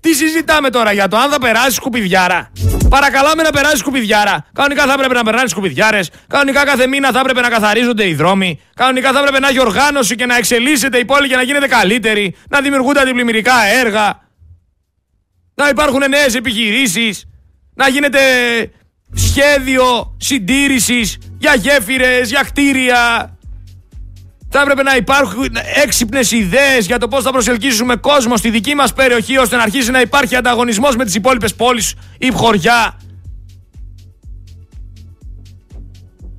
[0.00, 2.52] Τι συζητάμε τώρα για το αν θα περάσει σκουπιδιάρα;
[2.88, 4.46] Παρακαλάμε να περάσει σκουπιδιάρα.
[4.52, 6.10] Κανονικά θα έπρεπε να περνάνε σκουπιδιάρες.
[6.28, 8.60] Κανονικά κάθε μήνα θα έπρεπε να καθαρίζονται οι δρόμοι.
[8.74, 12.34] Κανονικά θα έπρεπε να έχει οργάνωση και να εξελίσσεται η πόλη και να γίνεται καλύτερη.
[12.48, 14.27] Να δημιουργούνται αντιπλημμυρικά έργα.
[15.58, 17.24] Να υπάρχουν νέες επιχειρήσεις.
[17.74, 18.18] Να γίνεται
[19.14, 23.32] σχέδιο συντήρησης για γέφυρες, για κτίρια.
[24.50, 28.92] Θα έπρεπε να υπάρχουν έξυπνες ιδέες για το πώς θα προσελκύσουμε κόσμο στη δική μας
[28.92, 33.00] περιοχή ώστε να αρχίσει να υπάρχει ανταγωνισμός με τις υπόλοιπες πόλεις ή χωριά.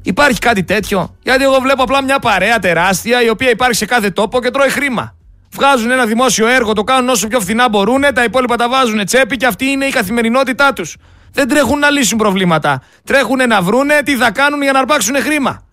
[0.01, 4.10] Υπάρχει κάτι τέτοιο; Γιατί εγώ βλέπω απλά μια παρέα τεράστια η οποία υπάρχει σε κάθε
[4.10, 5.18] τόπο και τρώει χρήμα.
[5.51, 9.38] Βγάζουν ένα δημόσιο έργο, το κάνουν όσο πιο φθηνά μπορούν, τα υπόλοιπα τα βάζουν τσέπη
[9.38, 10.95] και αυτή είναι η καθημερινότητά τους.
[11.31, 12.81] Δεν τρέχουν να λύσουν προβλήματα.
[13.03, 15.63] Τρέχουν να βρούνε τι θα κάνουν για να αρπάξουν χρήμα.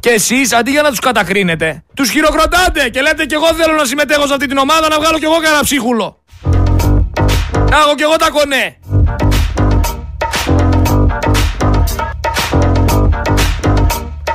[0.00, 3.84] Και εσείς αντί για να τους κατακρίνετε, τους χειροκροτάτε και λέτε κι εγώ θέλω να
[3.84, 6.22] συμμετέχω σε αυτή την ομάδα να βγάλω κι εγώ κανένα ψίχουλο.
[7.70, 8.78] Να έχω κι εγώ τα κονέ.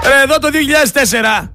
[0.03, 0.49] Ρε, εδώ το
[1.43, 1.49] 2004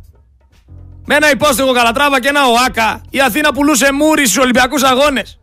[1.07, 5.39] με ένα υπόστεγο Καλατράβα και ένα ΟΑΚΑ η Αθήνα πουλούσε μούρι στους Ολυμπιακούς Αγώνες.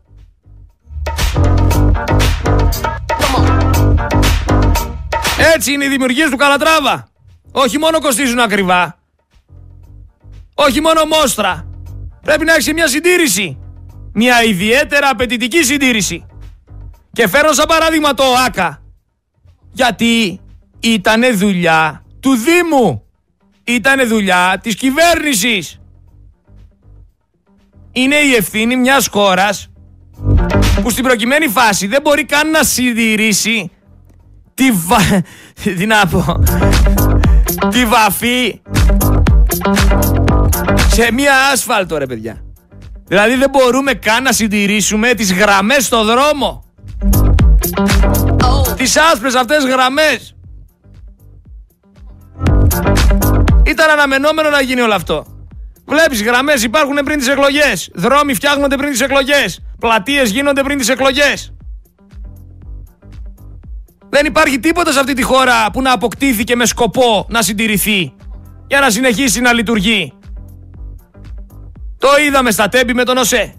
[5.56, 7.08] Έτσι είναι οι δημιουργίες του Καλατράβα.
[7.52, 8.97] Όχι μόνο κοστίζουν ακριβά.
[10.56, 11.65] Όχι μόνο μόστρα.
[12.21, 13.58] Πρέπει να έχεις μια συντήρηση.
[14.13, 16.26] Μια ιδιαίτερα απαιτητική συντήρηση.
[17.12, 18.82] Και φέρνω σαν παράδειγμα το ΆΚΑ.
[19.71, 20.39] Γιατί
[20.80, 23.06] ήτανε δουλειά του Δήμου.
[23.63, 25.80] Ήτανε δουλειά της κυβέρνησης.
[27.91, 29.69] Είναι η ευθύνη μιας χώρας
[30.82, 33.71] που στην προκειμένη φάση δεν μπορεί καν να συντηρήσει
[34.54, 34.97] τι βα...
[35.78, 36.43] Τι να πω...
[37.69, 38.62] Τη βαφή
[40.88, 42.43] σε μία άσφαλτο ρε παιδιά.
[43.08, 46.63] Δηλαδή δεν μπορούμε καν να συντηρήσουμε τις γραμμές στο δρόμο.
[48.41, 48.76] Oh.
[48.76, 50.36] Τις άσπρες αυτές γραμμές.
[53.72, 55.26] Ήταν αναμενόμενο να γίνει όλο αυτό.
[55.86, 57.90] Βλέπεις γραμμές υπάρχουν πριν τις εκλογές.
[57.94, 59.63] Δρόμοι φτιάχνονται πριν τις εκλογές.
[59.80, 61.54] Πλατείες γίνονται πριν τις εκλογές.
[64.10, 68.13] Δεν υπάρχει τίποτα σε αυτή τη χώρα που να αποκτήθηκε με σκοπό να συντηρηθεί
[68.67, 70.13] για να συνεχίσει να λειτουργεί.
[71.98, 73.54] Το είδαμε στα τέμπη με τον ΟΣΕ.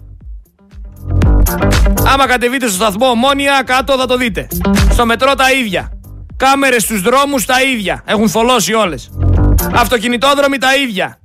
[2.07, 4.47] Άμα κατεβείτε στο σταθμό Ομόνια, κάτω θα το δείτε.
[4.91, 5.91] Στο μετρό τα ίδια.
[6.37, 8.01] Κάμερες στους δρόμους τα ίδια.
[8.05, 9.09] Έχουν θολώσει όλες.
[9.71, 11.17] Αυτοκινητόδρομοι τα ίδια.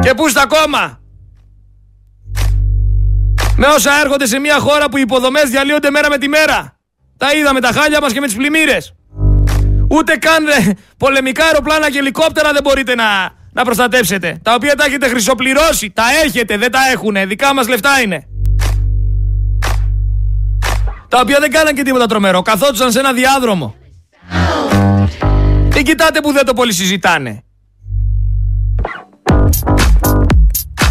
[0.00, 1.00] Και πού στα κόμμα;
[3.56, 6.76] Με όσα έρχονται σε μια χώρα που οι υποδομές διαλύονται μέρα με τη μέρα.
[7.16, 8.94] Τα είδαμε τα χάλια μας και με τις πλημμύρες.
[9.90, 13.04] Ούτε καν ε, πολεμικά αεροπλάνα και ελικόπτερα δεν μπορείτε να,
[13.52, 14.38] να προστατεύσετε.
[14.42, 15.90] Τα οποία τα έχετε χρυσοπληρώσει.
[15.90, 17.26] Τα έχετε, δεν τα έχουνε.
[17.26, 18.26] Δικά μας λεφτά είναι.
[21.08, 22.42] Τα οποία δεν κάναν και τίποτα τρομερό.
[22.42, 23.74] Καθόντουσαν σε ένα διάδρομο.
[25.76, 27.42] Και κοιτάτε που δεν το πολύ συζητάνε.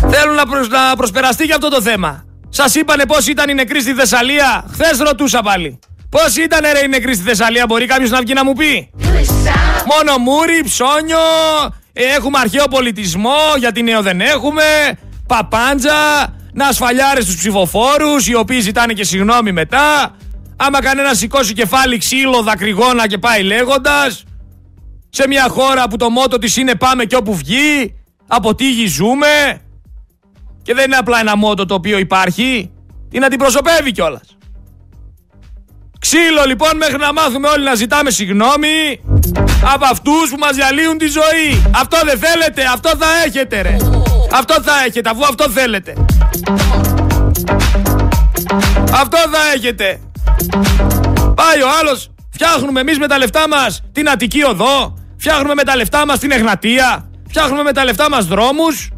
[0.09, 0.67] Θέλουν να, προσ...
[0.67, 2.25] να προσπεραστεί για αυτό το θέμα.
[2.49, 4.65] Σας είπανε πώς ήταν οι νεκροί στη Θεσσαλία.
[4.71, 5.79] Χθες ρωτούσα πάλι.
[6.09, 8.89] Πώς ήταν ρε οι νεκροί στη Θεσσαλία, μπορεί κάποιος να βγει να μου πει;
[9.85, 11.17] Μόνο μούρι, ψώνιο,
[11.93, 14.63] έχουμε αρχαίο πολιτισμό, γιατί νέο δεν έχουμε,
[15.27, 15.93] παπάντζα,
[16.53, 20.15] να ασφαλιάρε του ψηφοφόρους, οι οποίοι ζητάνε και συγγνώμη μετά.
[20.55, 24.23] Άμα κανένα σηκώσει κεφάλι ξύλο, δακρυγόνα και πάει λέγοντας.
[25.17, 27.95] Σε μια χώρα που το μότο της είναι πάμε και όπου βγει.
[28.27, 29.61] Από τι γη ζούμε.
[30.61, 32.71] Και δεν είναι απλά ένα μότο το οποίο υπάρχει.
[33.09, 34.37] Την αντιπροσωπεύει κιόλας.
[35.99, 39.01] Ξύλο λοιπόν μέχρι να μάθουμε όλοι να ζητάμε συγγνώμη
[39.73, 41.71] από αυτούς που μας διαλύουν τη ζωή.
[41.75, 43.75] Αυτό δεν θέλετε, αυτό θα έχετε ρε.
[44.31, 45.93] Αυτό θα έχετε, αφού αυτό θέλετε.
[48.91, 49.99] Αυτό θα έχετε.
[51.35, 55.75] Πάει ο άλλος, φτιάχνουμε εμείς με τα λεφτά μας την Αττική Οδό, φτιάχνουμε με τα
[55.75, 58.89] λεφτά μας την Εγνατία, φτιάχνουμε με τα λεφτά μας δρόμους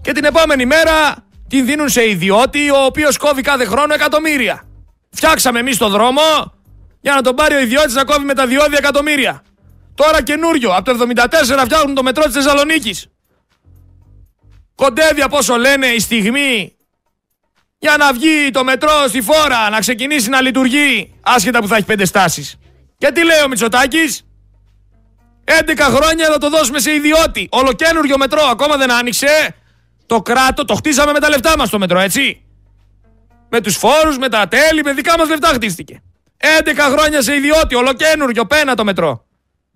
[0.00, 1.16] και την επόμενη μέρα
[1.48, 4.62] την δίνουν σε ιδιώτη ο οποίος κόβει κάθε χρόνο εκατομμύρια.
[5.10, 6.20] Φτιάξαμε εμείς το δρόμο
[7.00, 9.42] για να τον πάρει ο ιδιώτης να κόβει με τα διόδια εκατομμύρια.
[9.94, 13.06] Τώρα καινούριο, από το 74 φτιάχνουν το μετρό της Θεσσαλονίκης.
[14.74, 16.76] Κοντεύει από όσο λένε η στιγμή
[17.78, 21.86] για να βγει το μετρό στη φόρα, να ξεκινήσει να λειτουργεί, άσχετα που θα έχει
[21.86, 22.56] πέντε στάσεις.
[22.98, 24.26] Και τι λέει ο Μητσοτάκης,
[25.46, 27.48] 11 χρόνια θα το δώσουμε σε ιδιώτη.
[27.50, 29.54] Ολοκένουργιο μετρό, ακόμα δεν άνοιξε.
[30.06, 32.44] Το κράτο, το χτίσαμε με τα λεφτά μας το μετρό, έτσι.
[33.48, 36.02] Με τους φόρους, με τα τέλη, με δικά μας λεφτά χτίστηκε.
[36.36, 39.24] 11 χρόνια σε ιδιώτη, ολοκένουργιο, πένα το μετρό.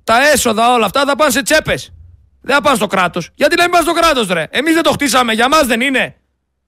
[0.04, 1.92] Τα έσοδα όλα αυτά θα πάνε σε τσέπες.
[2.42, 3.30] Δεν θα πάνε στο κράτος.
[3.34, 6.14] Γιατί να μην πάνε στο κράτος, ρε; Εμείς δεν το χτίσαμε, για μας δεν είναι.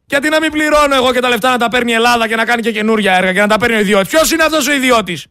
[0.07, 2.45] Γιατί να μην πληρώνω εγώ και τα λεφτά να τα παίρνει η Ελλάδα και να
[2.45, 4.09] κάνει και καινούργια έργα και να τα παίρνει ο ιδιώτης.
[4.09, 5.27] Ποιος είναι αυτός ο ιδιώτης;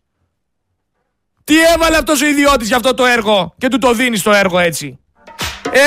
[1.51, 4.59] Τι έβαλε αυτός ο ιδιώτης για αυτό το έργο και του το δίνεις το έργο
[4.59, 4.99] έτσι;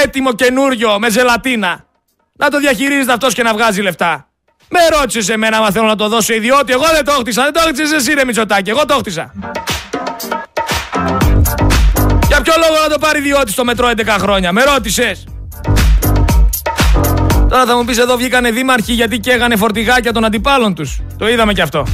[0.03, 1.85] Έτοιμο καινούριο με ζελατίνα.
[2.33, 4.29] Να το διαχειρίζεται αυτός και να βγάζει λεφτά.
[4.69, 6.73] Με ρώτησες εμένα αν θέλω να το δώσω ιδιώτη.
[6.73, 7.43] Εγώ δεν το χτίσα.
[7.43, 8.71] Δεν το χτίσε εσύ, ρε Μητσοτάκη.
[8.71, 9.33] Εγώ το χτίσα.
[12.27, 15.27] Για ποιο λόγο να το πάρει ιδιώτη στο μετρό 11 χρόνια; Με ρώτησες.
[17.49, 21.01] Τώρα θα μου πεις εδώ βγήκανε δήμαρχοι γιατί καίγανε φορτηγάκια των αντιπάλων τους.
[21.19, 21.87] Το είδαμε κι αυτό.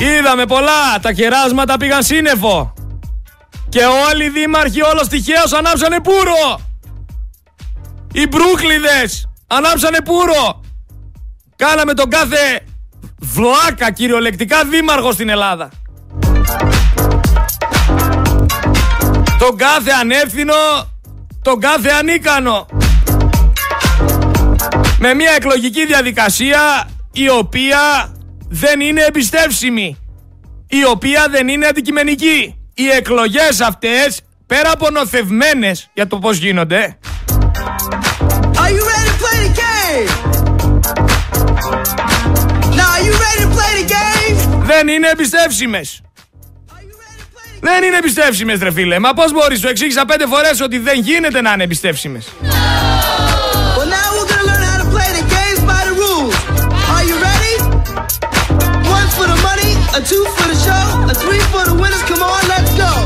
[0.00, 0.98] Είδαμε πολλά.
[1.02, 2.72] Τα κεράσματα πήγαν σύννεφο.
[3.68, 3.80] Και
[4.10, 6.60] όλοι οι δήμαρχοι όλος τυχαίω ανάψανε πουρο.
[8.12, 10.60] Οι Μπρούκλιδες ανάψανε πουρο.
[11.56, 12.64] Κάναμε τον κάθε
[13.18, 15.68] βλάκα κυριολεκτικά δήμαρχο στην Ελλάδα.
[19.38, 20.54] Τον κάθε ανεύθυνο,
[21.42, 22.66] τον κάθε ανίκανο.
[24.98, 27.78] Με μια εκλογική διαδικασία η οποία
[28.50, 29.98] δεν είναι εμπιστεύσιμη.
[30.68, 32.54] Η οποία δεν είναι αντικειμενική.
[32.74, 36.98] Οι εκλογές αυτές, πέρα από νοθευμένες για το πώς γίνονται,
[38.62, 40.08] Are you ready to play the game?
[42.78, 44.36] Now, are you ready to play the game?
[44.62, 46.02] Δεν είναι εμπιστεύσιμες.
[47.60, 48.98] Δεν είναι εμπιστεύσιμες, ρε φίλε.
[48.98, 51.62] Μα πώς μπορείς, σου εξήγησα πέντε φορές ότι δεν γίνεται να είναι
[62.58, 63.04] εμπιστεύσιμε.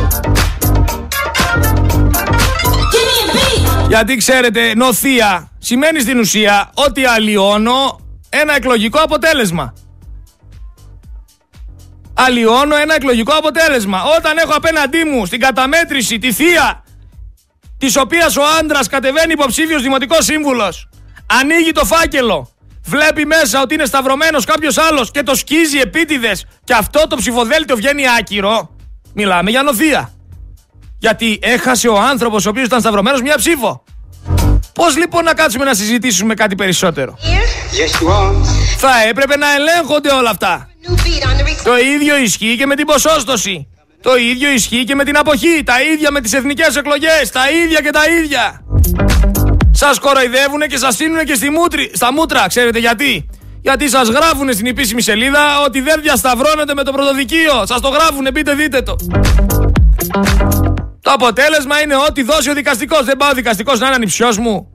[3.89, 9.75] Γιατί ξέρετε, νοθεία σημαίνει στην ουσία ότι αλλοιώνω ένα εκλογικό αποτέλεσμα
[12.15, 14.03] αλλοιώνω ένα εκλογικό αποτέλεσμα.
[14.19, 16.85] Όταν έχω απέναντί μου στην καταμέτρηση τη θεία,
[17.79, 20.89] της οποίας ο άντρας κατεβαίνει υποψήφιος δημοτικός σύμβουλος,
[21.27, 22.49] ανοίγει το φάκελο,
[22.85, 27.77] βλέπει μέσα ότι είναι σταυρωμένος κάποιος άλλος και το σκίζει επίτηδες και αυτό το ψηφοδέλτιο
[27.77, 28.77] βγαίνει άκυρο.
[29.15, 30.13] Μιλάμε για νοθεία.
[30.99, 33.85] Γιατί έχασε ο άνθρωπος ο οποίος ήταν σταυρωμένος μια ψήφο.
[34.75, 37.19] Πώς λοιπόν να κάτσουμε να συζητήσουμε κάτι περισσότερο;
[38.79, 40.69] Θα έπρεπε να ελέγχονται όλα αυτά.
[41.65, 43.69] Το ίδιο ισχύει και με την ποσόστοση.
[44.03, 45.63] Το ίδιο ισχύει και με την αποχή.
[45.65, 47.31] Τα ίδια με τις εθνικές εκλογές.
[47.33, 48.64] Τα ίδια και τα ίδια.
[49.87, 52.47] Σας κοροϊδεύουν και σας στείλουν και στη μούτρη, στα μούτρα.
[52.47, 53.29] Ξέρετε γιατί;
[53.61, 57.67] Γιατί σας γράφουν στην επίσημη σελίδα ότι δεν διασταυρώνετε με το πρωτοδικείο.
[57.67, 58.97] Σας το γράφουν, μπείτε δείτε το.
[61.01, 63.05] Το αποτέλεσμα είναι ότι δώσει ο δικαστικός.
[63.05, 64.69] Δεν πάω ο δικαστικός να είναι ανυψιός μου.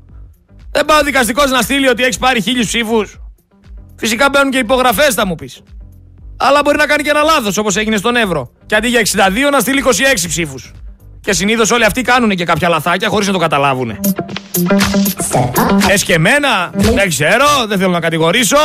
[0.71, 3.19] Δεν πάω ο δικαστικός να στείλει ότι έχεις πάρει χίλιους ψήφους.
[3.97, 5.61] Φυσικά μπαίνουν και υπογραφές θα μου πεις.
[6.37, 8.51] Αλλά μπορεί να κάνει και ένα λάθος όπως έγινε στον Εύρο.
[8.65, 10.71] Και αντί για 62 να στείλει 26 ψήφους.
[11.21, 13.99] Και συνήθως όλοι αυτοί κάνουν και κάποια λαθάκια χωρίς να το καταλάβουν.
[15.89, 18.57] Ες και εμένα, δεν ξέρω, δεν θέλω να κατηγορήσω.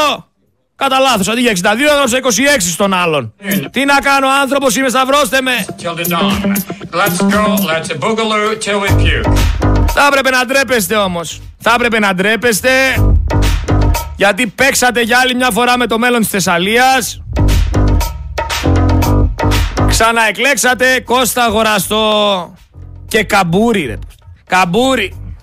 [0.77, 3.35] Κατά λάθος, αντί για 62 έγραψα 26 στον άλλον.
[3.71, 5.65] Τι να κάνω, άνθρωπος είμαι, σταυρώστε με.
[9.95, 11.41] Θα έπρεπε να ντρέπεστε όμως.
[11.59, 12.71] Θα έπρεπε να ντρέπεστε.
[14.17, 17.23] Γιατί παίξατε για άλλη μια φορά με το μέλλον της Θεσσαλίας.
[19.99, 22.55] Ξαναεκλέξατε Κώστα Αγοραστό
[23.09, 23.99] και Καμπούρη ρε.
[24.47, 25.35] Καμπούρη.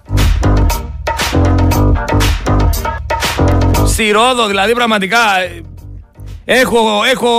[3.88, 5.18] Στη Ρόδο δηλαδή πραγματικά
[6.46, 7.30] έχω, έχω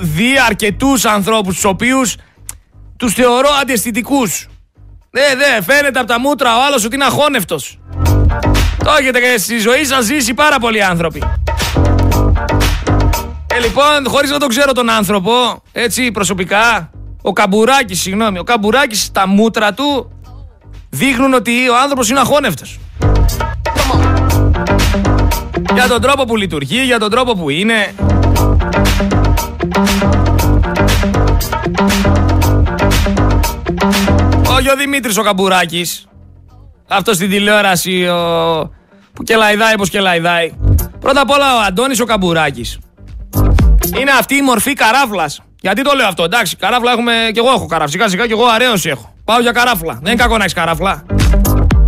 [0.00, 2.16] δει αρκετούς ανθρώπους τους οποίους
[2.96, 4.48] τους θεωρώ αντιαισθητικούς.
[5.10, 7.78] Ναι, ναι, φαίνεται από τα μούτρα ο άλλος ότι είναι αχώνευτος.
[8.84, 11.22] Το έχετε και στη ζωή σας ζήσει πάρα πολλοί άνθρωποι.
[13.56, 15.32] Ε, λοιπόν, χωρίς να τον ξέρω τον άνθρωπο,
[15.72, 16.90] έτσι προσωπικά,
[17.22, 20.10] ο Καμπουράκης, συγγνώμη, ο Καμπουράκης τα μούτρα του
[20.90, 22.78] δείχνουν ότι ο άνθρωπος είναι αχώνευτος.
[25.74, 27.94] Για τον τρόπο που λειτουργεί, για τον τρόπο που είναι.
[34.56, 36.06] Όχι ο Δημήτρης ο Καμπουράκης.
[36.88, 38.70] Αυτός στην τηλεόραση ο...
[39.12, 40.52] που κελαϊδάει πως κελαϊδάει.
[41.00, 42.78] Πρώτα απ' όλα ο Αντώνης ο Καμπουράκης.
[43.98, 45.40] Είναι αυτή η μορφή καράφλας.
[45.60, 47.90] Γιατί το λέω αυτό, εντάξει, καράφλα έχουμε και εγώ έχω καράφλα.
[47.90, 49.14] Σιγά σιγά και εγώ αρέωση έχω.
[49.24, 49.98] Πάω για καράφλα.
[50.02, 51.04] Δεν είναι κακό να έχεις καράφλα.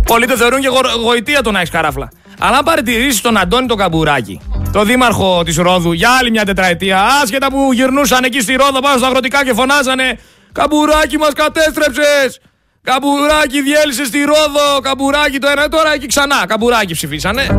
[0.05, 0.69] Πολλοί το θεωρούν και
[1.03, 2.09] γοητεία το να έχεις καράφλα.
[2.39, 4.41] Αλλά αν παρατηρήσεις τον Αντώνη τον Καμπουράκη,
[4.71, 8.97] το δήμαρχο της Ρόδου, για άλλη μια τετραετία, άσχετα που γυρνούσαν εκεί στη Ρόδο πάνω
[8.97, 10.19] στα αγροτικά και φωνάζανε
[10.51, 12.39] Καμπουράκι μας κατέστρεψες!
[12.81, 14.79] Καμπουράκι διέλυσε στη Ρόδο!
[14.81, 16.45] Καμπουράκι το ένα, τώρα εκεί ξανά.
[16.47, 17.55] Καμπουράκι ψηφίσανε.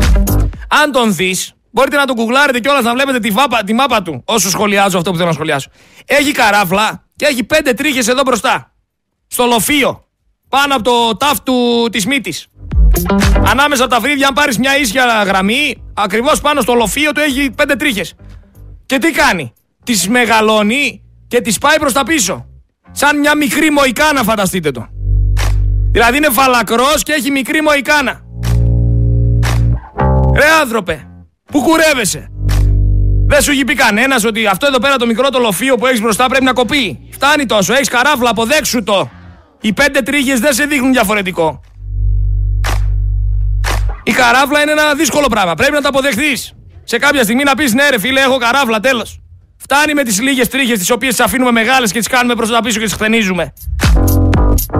[0.83, 4.21] Αν τον δεις, μπορείτε να τον κουγκλάρετε κιόλας να βλέπετε τη, βάπα, τη μάπα του
[4.25, 5.69] όσο σχολιάζω αυτό που θέλω να σχολιάσω.
[6.05, 8.73] Έχει καράφλα και έχει πέντε τρίχες εδώ μπροστά.
[9.27, 10.03] Στο λοφείο.
[10.49, 12.47] Πάνω από το τάφ του της μύτης.
[13.45, 17.51] Ανάμεσα από τα φρύδια, αν πάρεις μια ίσια γραμμή, ακριβώς πάνω στο λοφείο του έχει
[17.51, 18.13] πέντε τρίχες.
[18.85, 19.53] Και τι κάνει,
[19.83, 22.45] τις μεγαλώνει και τις πάει προς τα πίσω.
[22.91, 24.87] Σαν μια μικρή μοϊκάνα, φανταστείτε το.
[25.91, 28.21] Δηλαδή είναι φαλακρός και έχει μικρή μοϊκάνα.
[30.35, 31.08] Ρε άνθρωπε,
[31.51, 32.31] που κουρεύεσαι.
[33.27, 36.01] Δεν σου έχει πει κανένας ότι αυτό εδώ πέρα το μικρό το λοφείο που έχεις
[36.01, 36.99] μπροστά πρέπει να κοπεί.
[37.11, 39.09] Φτάνει τόσο, έχεις καράφλα, αποδέξου το.
[39.61, 41.61] Οι πέντε τρίχες δεν σε δείχνουν διαφορετικό.
[44.03, 45.53] Η καράφλα είναι ένα δύσκολο πράγμα.
[45.53, 46.53] Πρέπει να το αποδεχθείς.
[46.83, 49.19] Σε κάποια στιγμή να πεις ναι, ρε φίλε, έχω καράφλα, τέλος.
[49.57, 52.61] Φτάνει με τις λίγες τρίχες τις οποίες τις αφήνουμε μεγάλες και τις κάνουμε προς τα
[52.61, 53.53] πίσω και τις χτενίζουμε.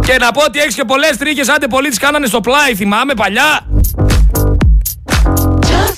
[0.06, 3.14] Και να πω ότι έχεις και πολλές τρίχες, άντε πολλοί τις κάνανε στο πλάι, θυμάμαι
[3.14, 3.60] παλιά.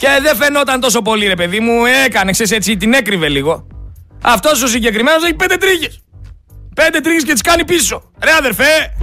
[0.01, 1.85] Και δεν φαινόταν τόσο πολύ, ρε παιδί μου.
[2.05, 3.67] Έκανε, ξέρεις έτσι, την έκρυβε λίγο.
[4.21, 5.91] Αυτός ο συγκεκριμένος έχει πέντε τρίχε.
[6.75, 8.11] Πέντε τρίχε και τις κάνει πίσω.
[8.23, 8.95] Ρε αδερφέ.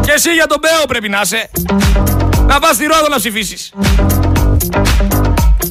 [0.00, 1.50] Και εσύ για τον Μπέο πρέπει να είσαι.
[2.46, 3.72] Να πας στη Ρόδο να ψηφίσεις.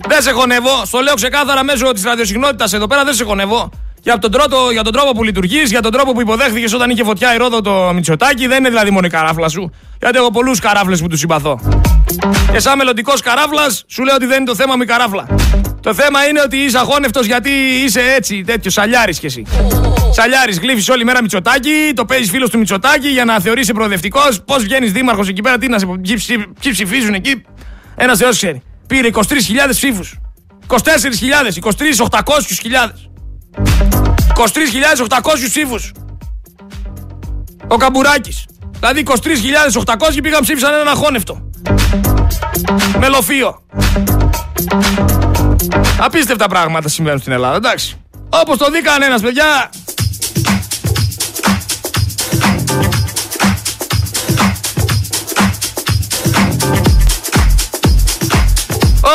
[0.07, 0.85] Δεν σε χωνεύω.
[0.85, 3.03] Στο λέω ξεκάθαρα μέσω της ραδιοσυχνότητας εδώ πέρα.
[3.03, 3.69] Δεν σε χωνεύω.
[4.07, 7.03] Για τον, τρόπο, για τον τρόπο που λειτουργείς, για τον τρόπο που υποδέχθηκες όταν είχε
[7.03, 8.47] φωτιά η Ρόδο το Μητσοτάκι.
[8.47, 9.71] Δεν είναι δηλαδή μόνο η καράφλα σου.
[9.99, 11.59] Γιατί έχω πολλούς καράφλες που τους συμπαθώ.
[12.51, 15.25] Και σαν μελλοντικός καράφλας, σου λέω ότι δεν είναι το θέμα μου η καράφλα.
[15.81, 17.49] Το θέμα είναι ότι είσαι αχώνευτο γιατί
[17.85, 19.45] είσαι έτσι, τέτοιο σαλιάρης κι εσύ.
[20.11, 24.41] Σαλιάρης, γλύφεις όλη μέρα Μητσοτάκι, το παίζεις φίλος του Μητσοτάκι για να θεωρήσει προοδευτικός.
[24.45, 25.85] Πώς βγαίνεις δήμαρχος εκεί πέρα, τι να σε
[26.61, 27.41] ποιοι ψηφίζουν εκεί.
[27.95, 28.61] Ένας Θεός ξέρει.
[28.87, 29.21] Πήρε 23.000
[29.69, 30.17] ψήφους.
[30.67, 33.06] 24.000, 23.800.000.
[34.35, 35.91] 23.800 ψήφους.
[37.67, 38.45] Ο Καμπουράκης.
[38.79, 41.49] Δηλαδή 23.800 πήγαν ψήφισαν έναν αχώνευτο.
[42.99, 43.61] Μελοφείο.
[45.99, 48.01] Απίστευτα πράγματα συμβαίνουν στην Ελλάδα, εντάξει.
[48.29, 49.69] Όπως το δει κανένας, παιδιά.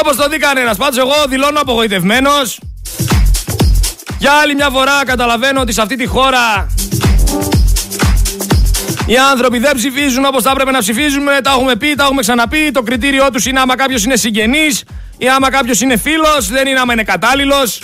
[0.00, 0.76] Όπως το δει κανένας.
[0.76, 2.58] Πάντως εγώ δηλώνω απογοητευμένος.
[4.22, 6.66] Για άλλη μια φορά καταλαβαίνω ότι σε αυτή τη χώρα
[9.06, 11.40] οι άνθρωποι δεν ψηφίζουν όπως θα έπρεπε να ψηφίζουμε.
[11.42, 12.70] Τα έχουμε πει, τα έχουμε ξαναπεί.
[12.70, 14.84] Το κριτήριό τους είναι άμα κάποιος είναι συγγενής
[15.18, 17.80] ή άμα κάποιος είναι φίλος, δεν είναι άμα είναι κατάλληλος.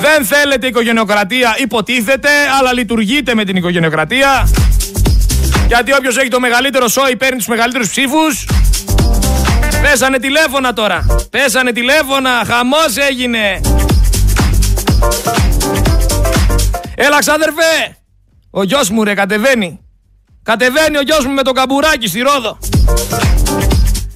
[0.00, 4.48] Δεν θέλετε οικογενειοκρατία, υποτίθεται, αλλά λειτουργείτε με την οικογενειοκρατία.
[5.66, 8.46] Γιατί όποιος έχει το μεγαλύτερο σόι παίρνει τους μεγαλύτερους ψήφους.
[9.82, 11.06] Πέσανε τηλέφωνα τώρα.
[11.30, 12.30] Πέσανε τηλέφωνα.
[12.46, 13.60] Χαμός έγινε.
[16.94, 17.96] Έλα ξάδερφε.
[18.50, 19.80] Ο γιος μου ρε κατεβαίνει.
[20.42, 22.58] Κατεβαίνει ο γιος μου με το καμπουράκι στη Ρόδο.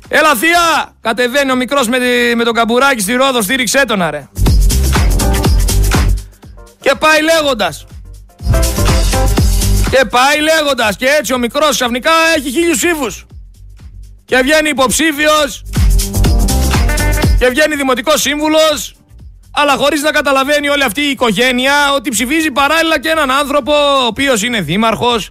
[0.08, 0.94] Έλα θεία!
[1.00, 1.98] Κατεβαίνει ο μικρός με,
[2.36, 4.28] με το καμπουράκι στη Ρόδο, στήριξέ τον ρε.
[6.80, 7.86] Και πάει λέγοντας.
[9.90, 10.96] Και πάει λέγοντας.
[10.96, 13.26] Και έτσι ο μικρός ξαφνικά έχει χίλιους ψήφους.
[14.24, 15.62] Και βγαίνει υποψήφιος
[17.38, 18.94] Και βγαίνει δημοτικός σύμβουλος,
[19.50, 24.06] αλλά χωρίς να καταλαβαίνει όλη αυτή η οικογένεια ότι ψηφίζει παράλληλα και έναν άνθρωπο ο
[24.06, 25.30] οποίος είναι δήμαρχος,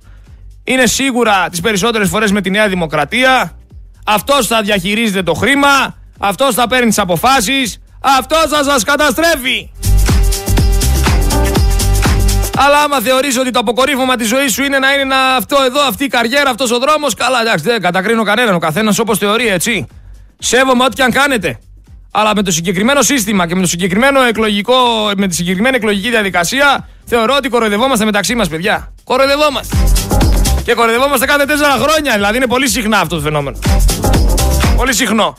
[0.64, 3.58] είναι σίγουρα τις περισσότερες φορές με τη Νέα Δημοκρατία.
[4.06, 9.70] Αυτός θα διαχειρίζεται το χρήμα, αυτός θα παίρνει τις αποφάσεις, αυτός θα σας καταστρέφει.
[12.58, 15.82] Αλλά άμα θεωρείς ότι το αποκορύφωμα της ζωής σου είναι να είναι ένα, αυτό εδώ,
[15.82, 18.56] αυτή η καριέρα, αυτός ο δρόμος, καλά, εντάξει, δεν κατακρίνω κανέναν.
[18.56, 19.88] Ο καθένας όπως θεωρεί, έτσι.
[20.40, 21.60] Σέβομαι ό,τι και αν κάνετε.
[22.12, 24.76] Αλλά με το συγκεκριμένο σύστημα και με, το συγκεκριμένο εκλογικό,
[25.18, 28.92] με τη συγκεκριμένη εκλογική διαδικασία, θεωρώ ότι κοροϊδευόμαστε μεταξύ μας, παιδιά.
[29.04, 29.76] Κοροϊδευόμαστε.
[30.64, 32.14] Και κοροϊδευόμαστε κάθε τέσσερα χρόνια.
[32.14, 33.58] Δηλαδή είναι πολύ συχνά αυτό το φαινόμενο.
[34.76, 35.38] Πολύ συχνό.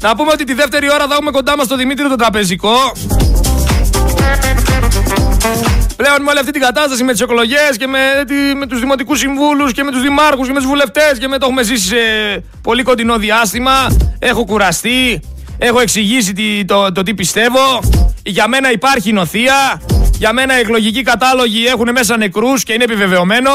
[0.00, 2.74] Να πούμε ότι τη δεύτερη ώρα θα έχουμε κοντά μας τον Δημήτρη τον Τραπεζικό
[6.00, 7.98] Πλέον με όλη αυτή την κατάσταση με τις εκλογές και με,
[8.56, 11.46] με τους δημοτικούς συμβούλους και με τους δημάρχους και με τους βουλευτές και με το
[11.46, 11.96] έχουμε ζήσει σε
[12.62, 13.86] πολύ κοντινό διάστημα.
[14.18, 15.20] Έχω κουραστεί.
[15.58, 17.80] Έχω εξηγήσει το, το, τι πιστεύω.
[18.22, 19.80] Για μένα υπάρχει νοθεία.
[20.18, 23.50] Για μένα οι εκλογικοί κατάλογοι έχουν μέσα νεκρούς και είναι επιβεβαιωμένο.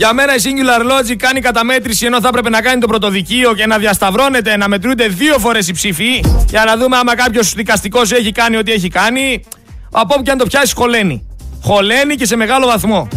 [0.00, 3.66] Για μένα η Singular Logic κάνει καταμέτρηση ενώ θα έπρεπε να κάνει το πρωτοδικείο και
[3.66, 8.32] να διασταυρώνεται, να μετρούνται δύο φορές οι ψήφοι για να δούμε άμα κάποιος δικαστικός έχει
[8.32, 9.44] κάνει ό,τι έχει κάνει.
[9.90, 11.28] Από όπου και αν το πιάσει, χωλαίνει.
[11.62, 13.08] Χωλαίνει και σε μεγάλο βαθμό.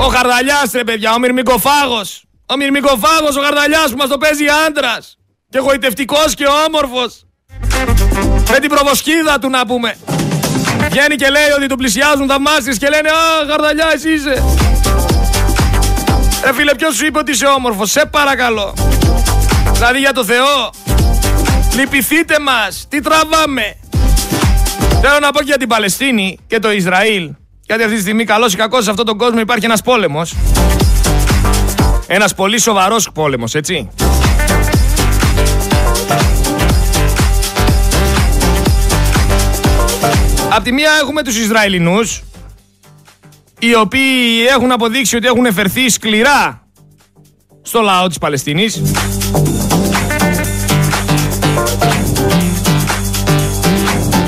[0.00, 2.24] Ο Χαρδαλιάς, ρε παιδιά, ο Μυρμικοφάγος.
[2.46, 5.18] Ο Μυρμικοφάγος, ο Χαρδαλιάς που μας το παίζει άντρας.
[5.48, 7.26] Και γοητευτικός και όμορφος.
[8.50, 9.96] Με την προβοσκίδα του να πούμε.
[10.90, 14.42] Βγαίνει και λέει ότι του πλησιάζουν θαυμάστες και λένε Α, γαρδαλιά, εσύ είσαι.
[16.44, 18.74] Ρε φίλε, ποιος σου είπε ότι είσαι όμορφος, σε παρακαλώ.
[19.72, 20.70] Δηλαδή για το Θεό,
[21.74, 23.76] λυπηθείτε μας, τι τραβάμε.
[25.00, 27.30] Θέλω να πω και για την Παλαιστίνη και το Ισραήλ.
[27.66, 30.34] Γιατί αυτή τη στιγμή, καλός ή κακός, σε αυτόν τον κόσμο υπάρχει ένας πόλεμος.
[32.06, 33.90] Ένας πολύ σοβαρός πόλεμος, έτσι.
[40.54, 42.22] Απ' τη μία έχουμε τους Ισραηλινούς
[43.58, 46.66] οι οποίοι έχουν αποδείξει ότι έχουν εφερθεί σκληρά
[47.62, 48.82] στο λαό της Παλαιστίνης.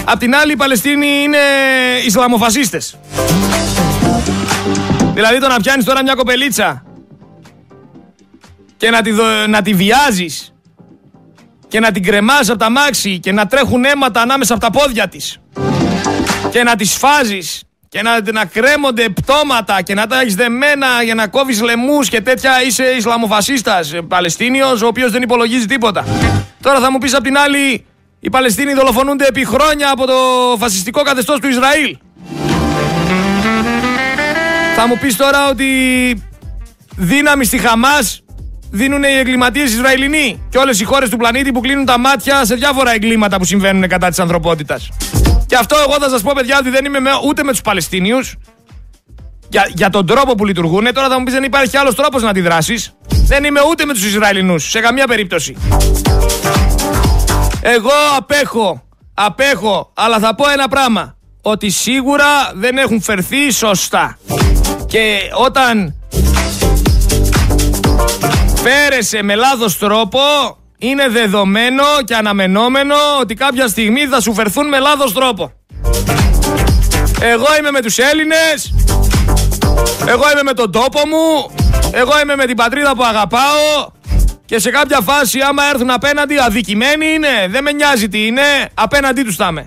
[0.04, 1.38] Απ' την άλλη οι Παλαιστίνοι είναι
[2.06, 2.98] Ισλαμοφασίστες.
[5.14, 6.84] Δηλαδή το να πιάνεις τώρα μια κοπελίτσα
[8.76, 9.10] και να τη,
[9.48, 10.54] να τη βιάζεις
[11.68, 15.08] και να την κρεμάς από τα μάξι και να τρέχουν αίματα ανάμεσα από τα πόδια
[15.08, 15.38] της
[16.54, 21.14] και να τις φάζεις και να, να κρέμονται πτώματα και να τα έχεις δεμένα για
[21.14, 26.04] να κόβεις λαιμούς και τέτοια είσαι Ισλαμοφασίστας ε, Παλαιστίνιος ο οποίος δεν υπολογίζει τίποτα.
[26.60, 27.84] Τώρα θα μου πεις απ' την άλλη
[28.20, 30.14] οι Παλαιστίνοι δολοφονούνται επί χρόνια από το
[30.58, 31.96] φασιστικό καθεστώς του Ισραήλ.
[34.76, 35.66] Θα μου πεις τώρα ότι
[36.96, 38.22] δύναμη στη Χαμάς
[38.70, 42.54] δίνουν οι εγκληματίες Ισραηλινοί και όλες οι χώρες του πλανήτη που κλείνουν τα μάτια σε
[42.54, 44.88] διάφορα εγκλήματα που συμβαίνουν κατά της ανθρωπότητας.
[45.54, 48.34] Και αυτό εγώ θα σας πω, παιδιά, ότι δεν είμαι με, ούτε με τους Παλαιστίνιους.
[49.48, 50.92] Για, για τον τρόπο που λειτουργούν.
[50.94, 52.92] Τώρα θα μου πεις δεν υπάρχει άλλος τρόπος να αντιδράσεις.
[53.08, 54.70] Δεν είμαι ούτε με τους Ισραηλινούς.
[54.70, 55.56] Σε καμία περίπτωση.
[57.60, 58.82] Εγώ απέχω.
[59.14, 59.90] Απέχω.
[59.94, 61.16] Αλλά θα πω ένα πράγμα.
[61.42, 64.18] Ότι σίγουρα δεν έχουν φερθεί σωστά.
[64.86, 65.94] Και όταν
[68.62, 70.20] φέρεσαι με λάθος τρόπο
[70.88, 75.52] είναι δεδομένο και αναμενόμενο ότι κάποια στιγμή θα σου φερθούν με λάθος τρόπο.
[77.20, 78.74] Εγώ είμαι με τους Έλληνες,
[80.06, 81.54] εγώ είμαι με τον τόπο μου,
[81.92, 83.92] εγώ είμαι με την πατρίδα που αγαπάω
[84.44, 88.42] και σε κάποια φάση άμα έρθουν απέναντι αδικημένοι είναι, δεν με νοιάζει τι είναι,
[88.74, 89.66] απέναντί τους θα είμαι.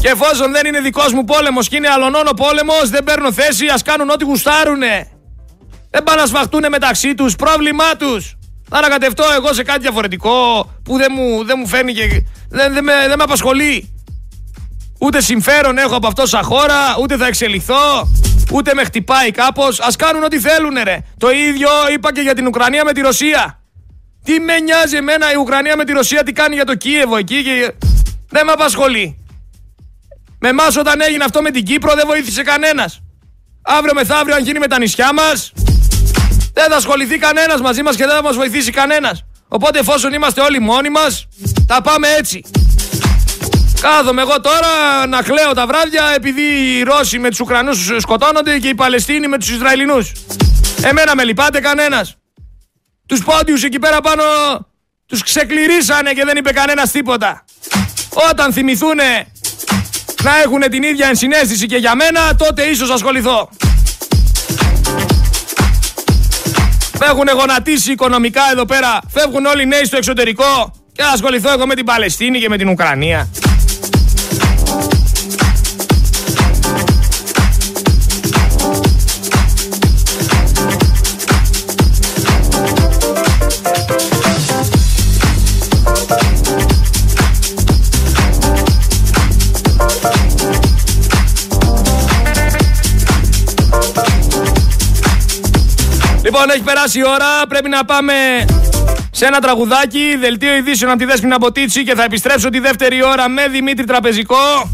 [0.00, 3.66] Και εφόσον δεν είναι δικός μου πόλεμος και είναι αλωνών ο πόλεμος, δεν παίρνω θέση,
[3.66, 5.08] ας κάνουν ό,τι γουστάρουνε.
[5.90, 8.37] Δεν πάνε να σφαχτούν μεταξύ τους, πρόβλημά τους.
[8.68, 12.84] Θα ανακατευτώ εγώ σε κάτι διαφορετικό που δεν μου, δεν μου φαίνει και δεν, δεν,
[12.84, 13.92] με, δεν με απασχολεί.
[14.98, 18.08] Ούτε συμφέρον έχω από αυτό σαν χώρα, ούτε θα εξελιχθώ,
[18.52, 19.80] ούτε με χτυπάει κάπως.
[19.80, 20.98] Α κάνουν ό,τι θέλουν, ρε.
[21.18, 23.62] Το ίδιο είπα και για την Ουκρανία με τη Ρωσία.
[24.24, 27.42] Τι με νοιάζει εμένα η Ουκρανία με τη Ρωσία, τι κάνει για το Κίεβο εκεί
[27.42, 27.72] και.
[28.30, 29.18] Δεν με απασχολεί.
[30.40, 33.00] Με εμάς όταν έγινε αυτό με την Κύπρο δεν βοήθησε κανένας.
[33.62, 35.52] Αύριο μεθαύριο, αν γίνει με τα νησιά μας,
[36.58, 39.24] δεν θα ασχοληθεί κανένας μαζί μας και δεν θα μας βοηθήσει κανένας.
[39.48, 41.28] Οπότε εφόσον είμαστε όλοι μόνοι μας,
[41.66, 42.44] θα πάμε έτσι.
[43.80, 48.68] Κάθομαι εγώ τώρα να κλαίω τα βράδια επειδή οι Ρώσοι με τους Ουκρανούς σκοτώνονται και
[48.68, 50.12] οι Παλαιστίνοι με τους Ισραηλινούς.
[50.82, 52.16] Εμένα με λυπάται κανένας.
[53.06, 54.22] Τους πόντιους εκεί πέρα πάνω
[55.06, 57.44] τους ξεκληρίσανε και δεν είπε κανένας τίποτα.
[58.30, 58.96] Όταν θυμηθούν
[60.22, 63.48] να έχουν την ίδια ενσυναίσθηση και για μένα, τότε ίσως ασχοληθώ.
[67.06, 71.66] Έχουν γονατίσει οικονομικά εδώ πέρα, φεύγουν όλοι οι νέοι στο εξωτερικό και θα ασχοληθώ εγώ
[71.66, 73.28] με την Παλαιστίνη και με την Ουκρανία.
[96.40, 97.46] Λοιπόν, έχει περάσει η ώρα.
[97.48, 98.12] Πρέπει να πάμε
[99.10, 100.16] σε ένα τραγουδάκι.
[100.20, 104.70] Δελτίο ειδήσεων από τη Δέσποινα Μποτίτσι και θα επιστρέψω τη δεύτερη ώρα με Δημήτρη Τραπεζικό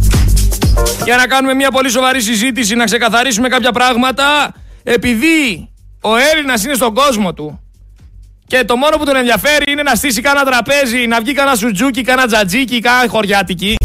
[1.05, 4.55] για να κάνουμε μια πολύ σοβαρή συζήτηση, να ξεκαθαρίσουμε κάποια πράγματα.
[4.83, 5.69] Επειδή
[6.01, 7.61] ο Έλληνας είναι στον κόσμο του
[8.47, 12.03] και το μόνο που τον ενδιαφέρει είναι να στήσει κάνα τραπέζι, να βγει κάνα σουτζούκι,
[12.03, 13.77] κάνα τζατζίκι, κάνα χωριάτικι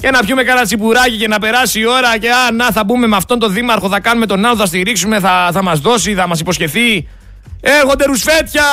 [0.00, 3.06] και να πιούμε κάνα τσιπουράκι και να περάσει η ώρα και α, να θα μπούμε
[3.06, 6.26] με αυτόν τον δήμαρχο, θα κάνουμε τον άλλο, θα στηρίξουμε, θα, θα μας δώσει, θα
[6.28, 7.08] μας υποσχεθεί.
[7.60, 8.64] Έρχονται ρουσφέτια,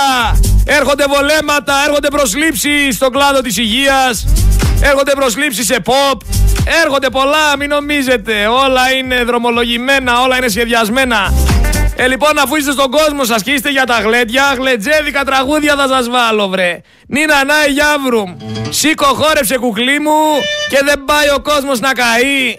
[0.65, 4.25] έρχονται βολέματα, έρχονται προσλήψεις στον κλάδο της υγείας,
[4.81, 6.17] έρχονται προσλήψεις σε pop,
[6.83, 11.33] έρχονται πολλά, μην νομίζετε, όλα είναι δρομολογημένα, όλα είναι σχεδιασμένα.
[11.99, 15.87] Ε, λοιπόν, αφού είστε στον κόσμο σας και είστε για τα γλέντια, γλετζέδικα τραγούδια θα
[15.87, 16.81] σας βάλω, βρε.
[17.07, 18.35] Νίνα Νάι Γιάβρουμ.
[18.69, 20.19] Σήκω, χόρεψε κουκλί μου
[20.69, 22.57] και δεν πάει ο κόσμος να καεί.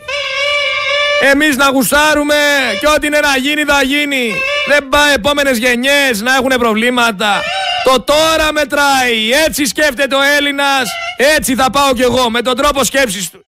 [1.20, 2.34] Εμείς να γουστάρουμε
[2.80, 4.34] και ό,τι είναι να γίνει θα γίνει.
[4.68, 7.42] Δεν πάει επόμενες γενιές να έχουν προβλήματα.
[7.84, 9.30] Το τώρα μετράει.
[9.46, 10.88] Έτσι σκέφτεται ο Έλληνας.
[11.36, 13.47] Έτσι θα πάω κι εγώ με τον τρόπο σκέψης του.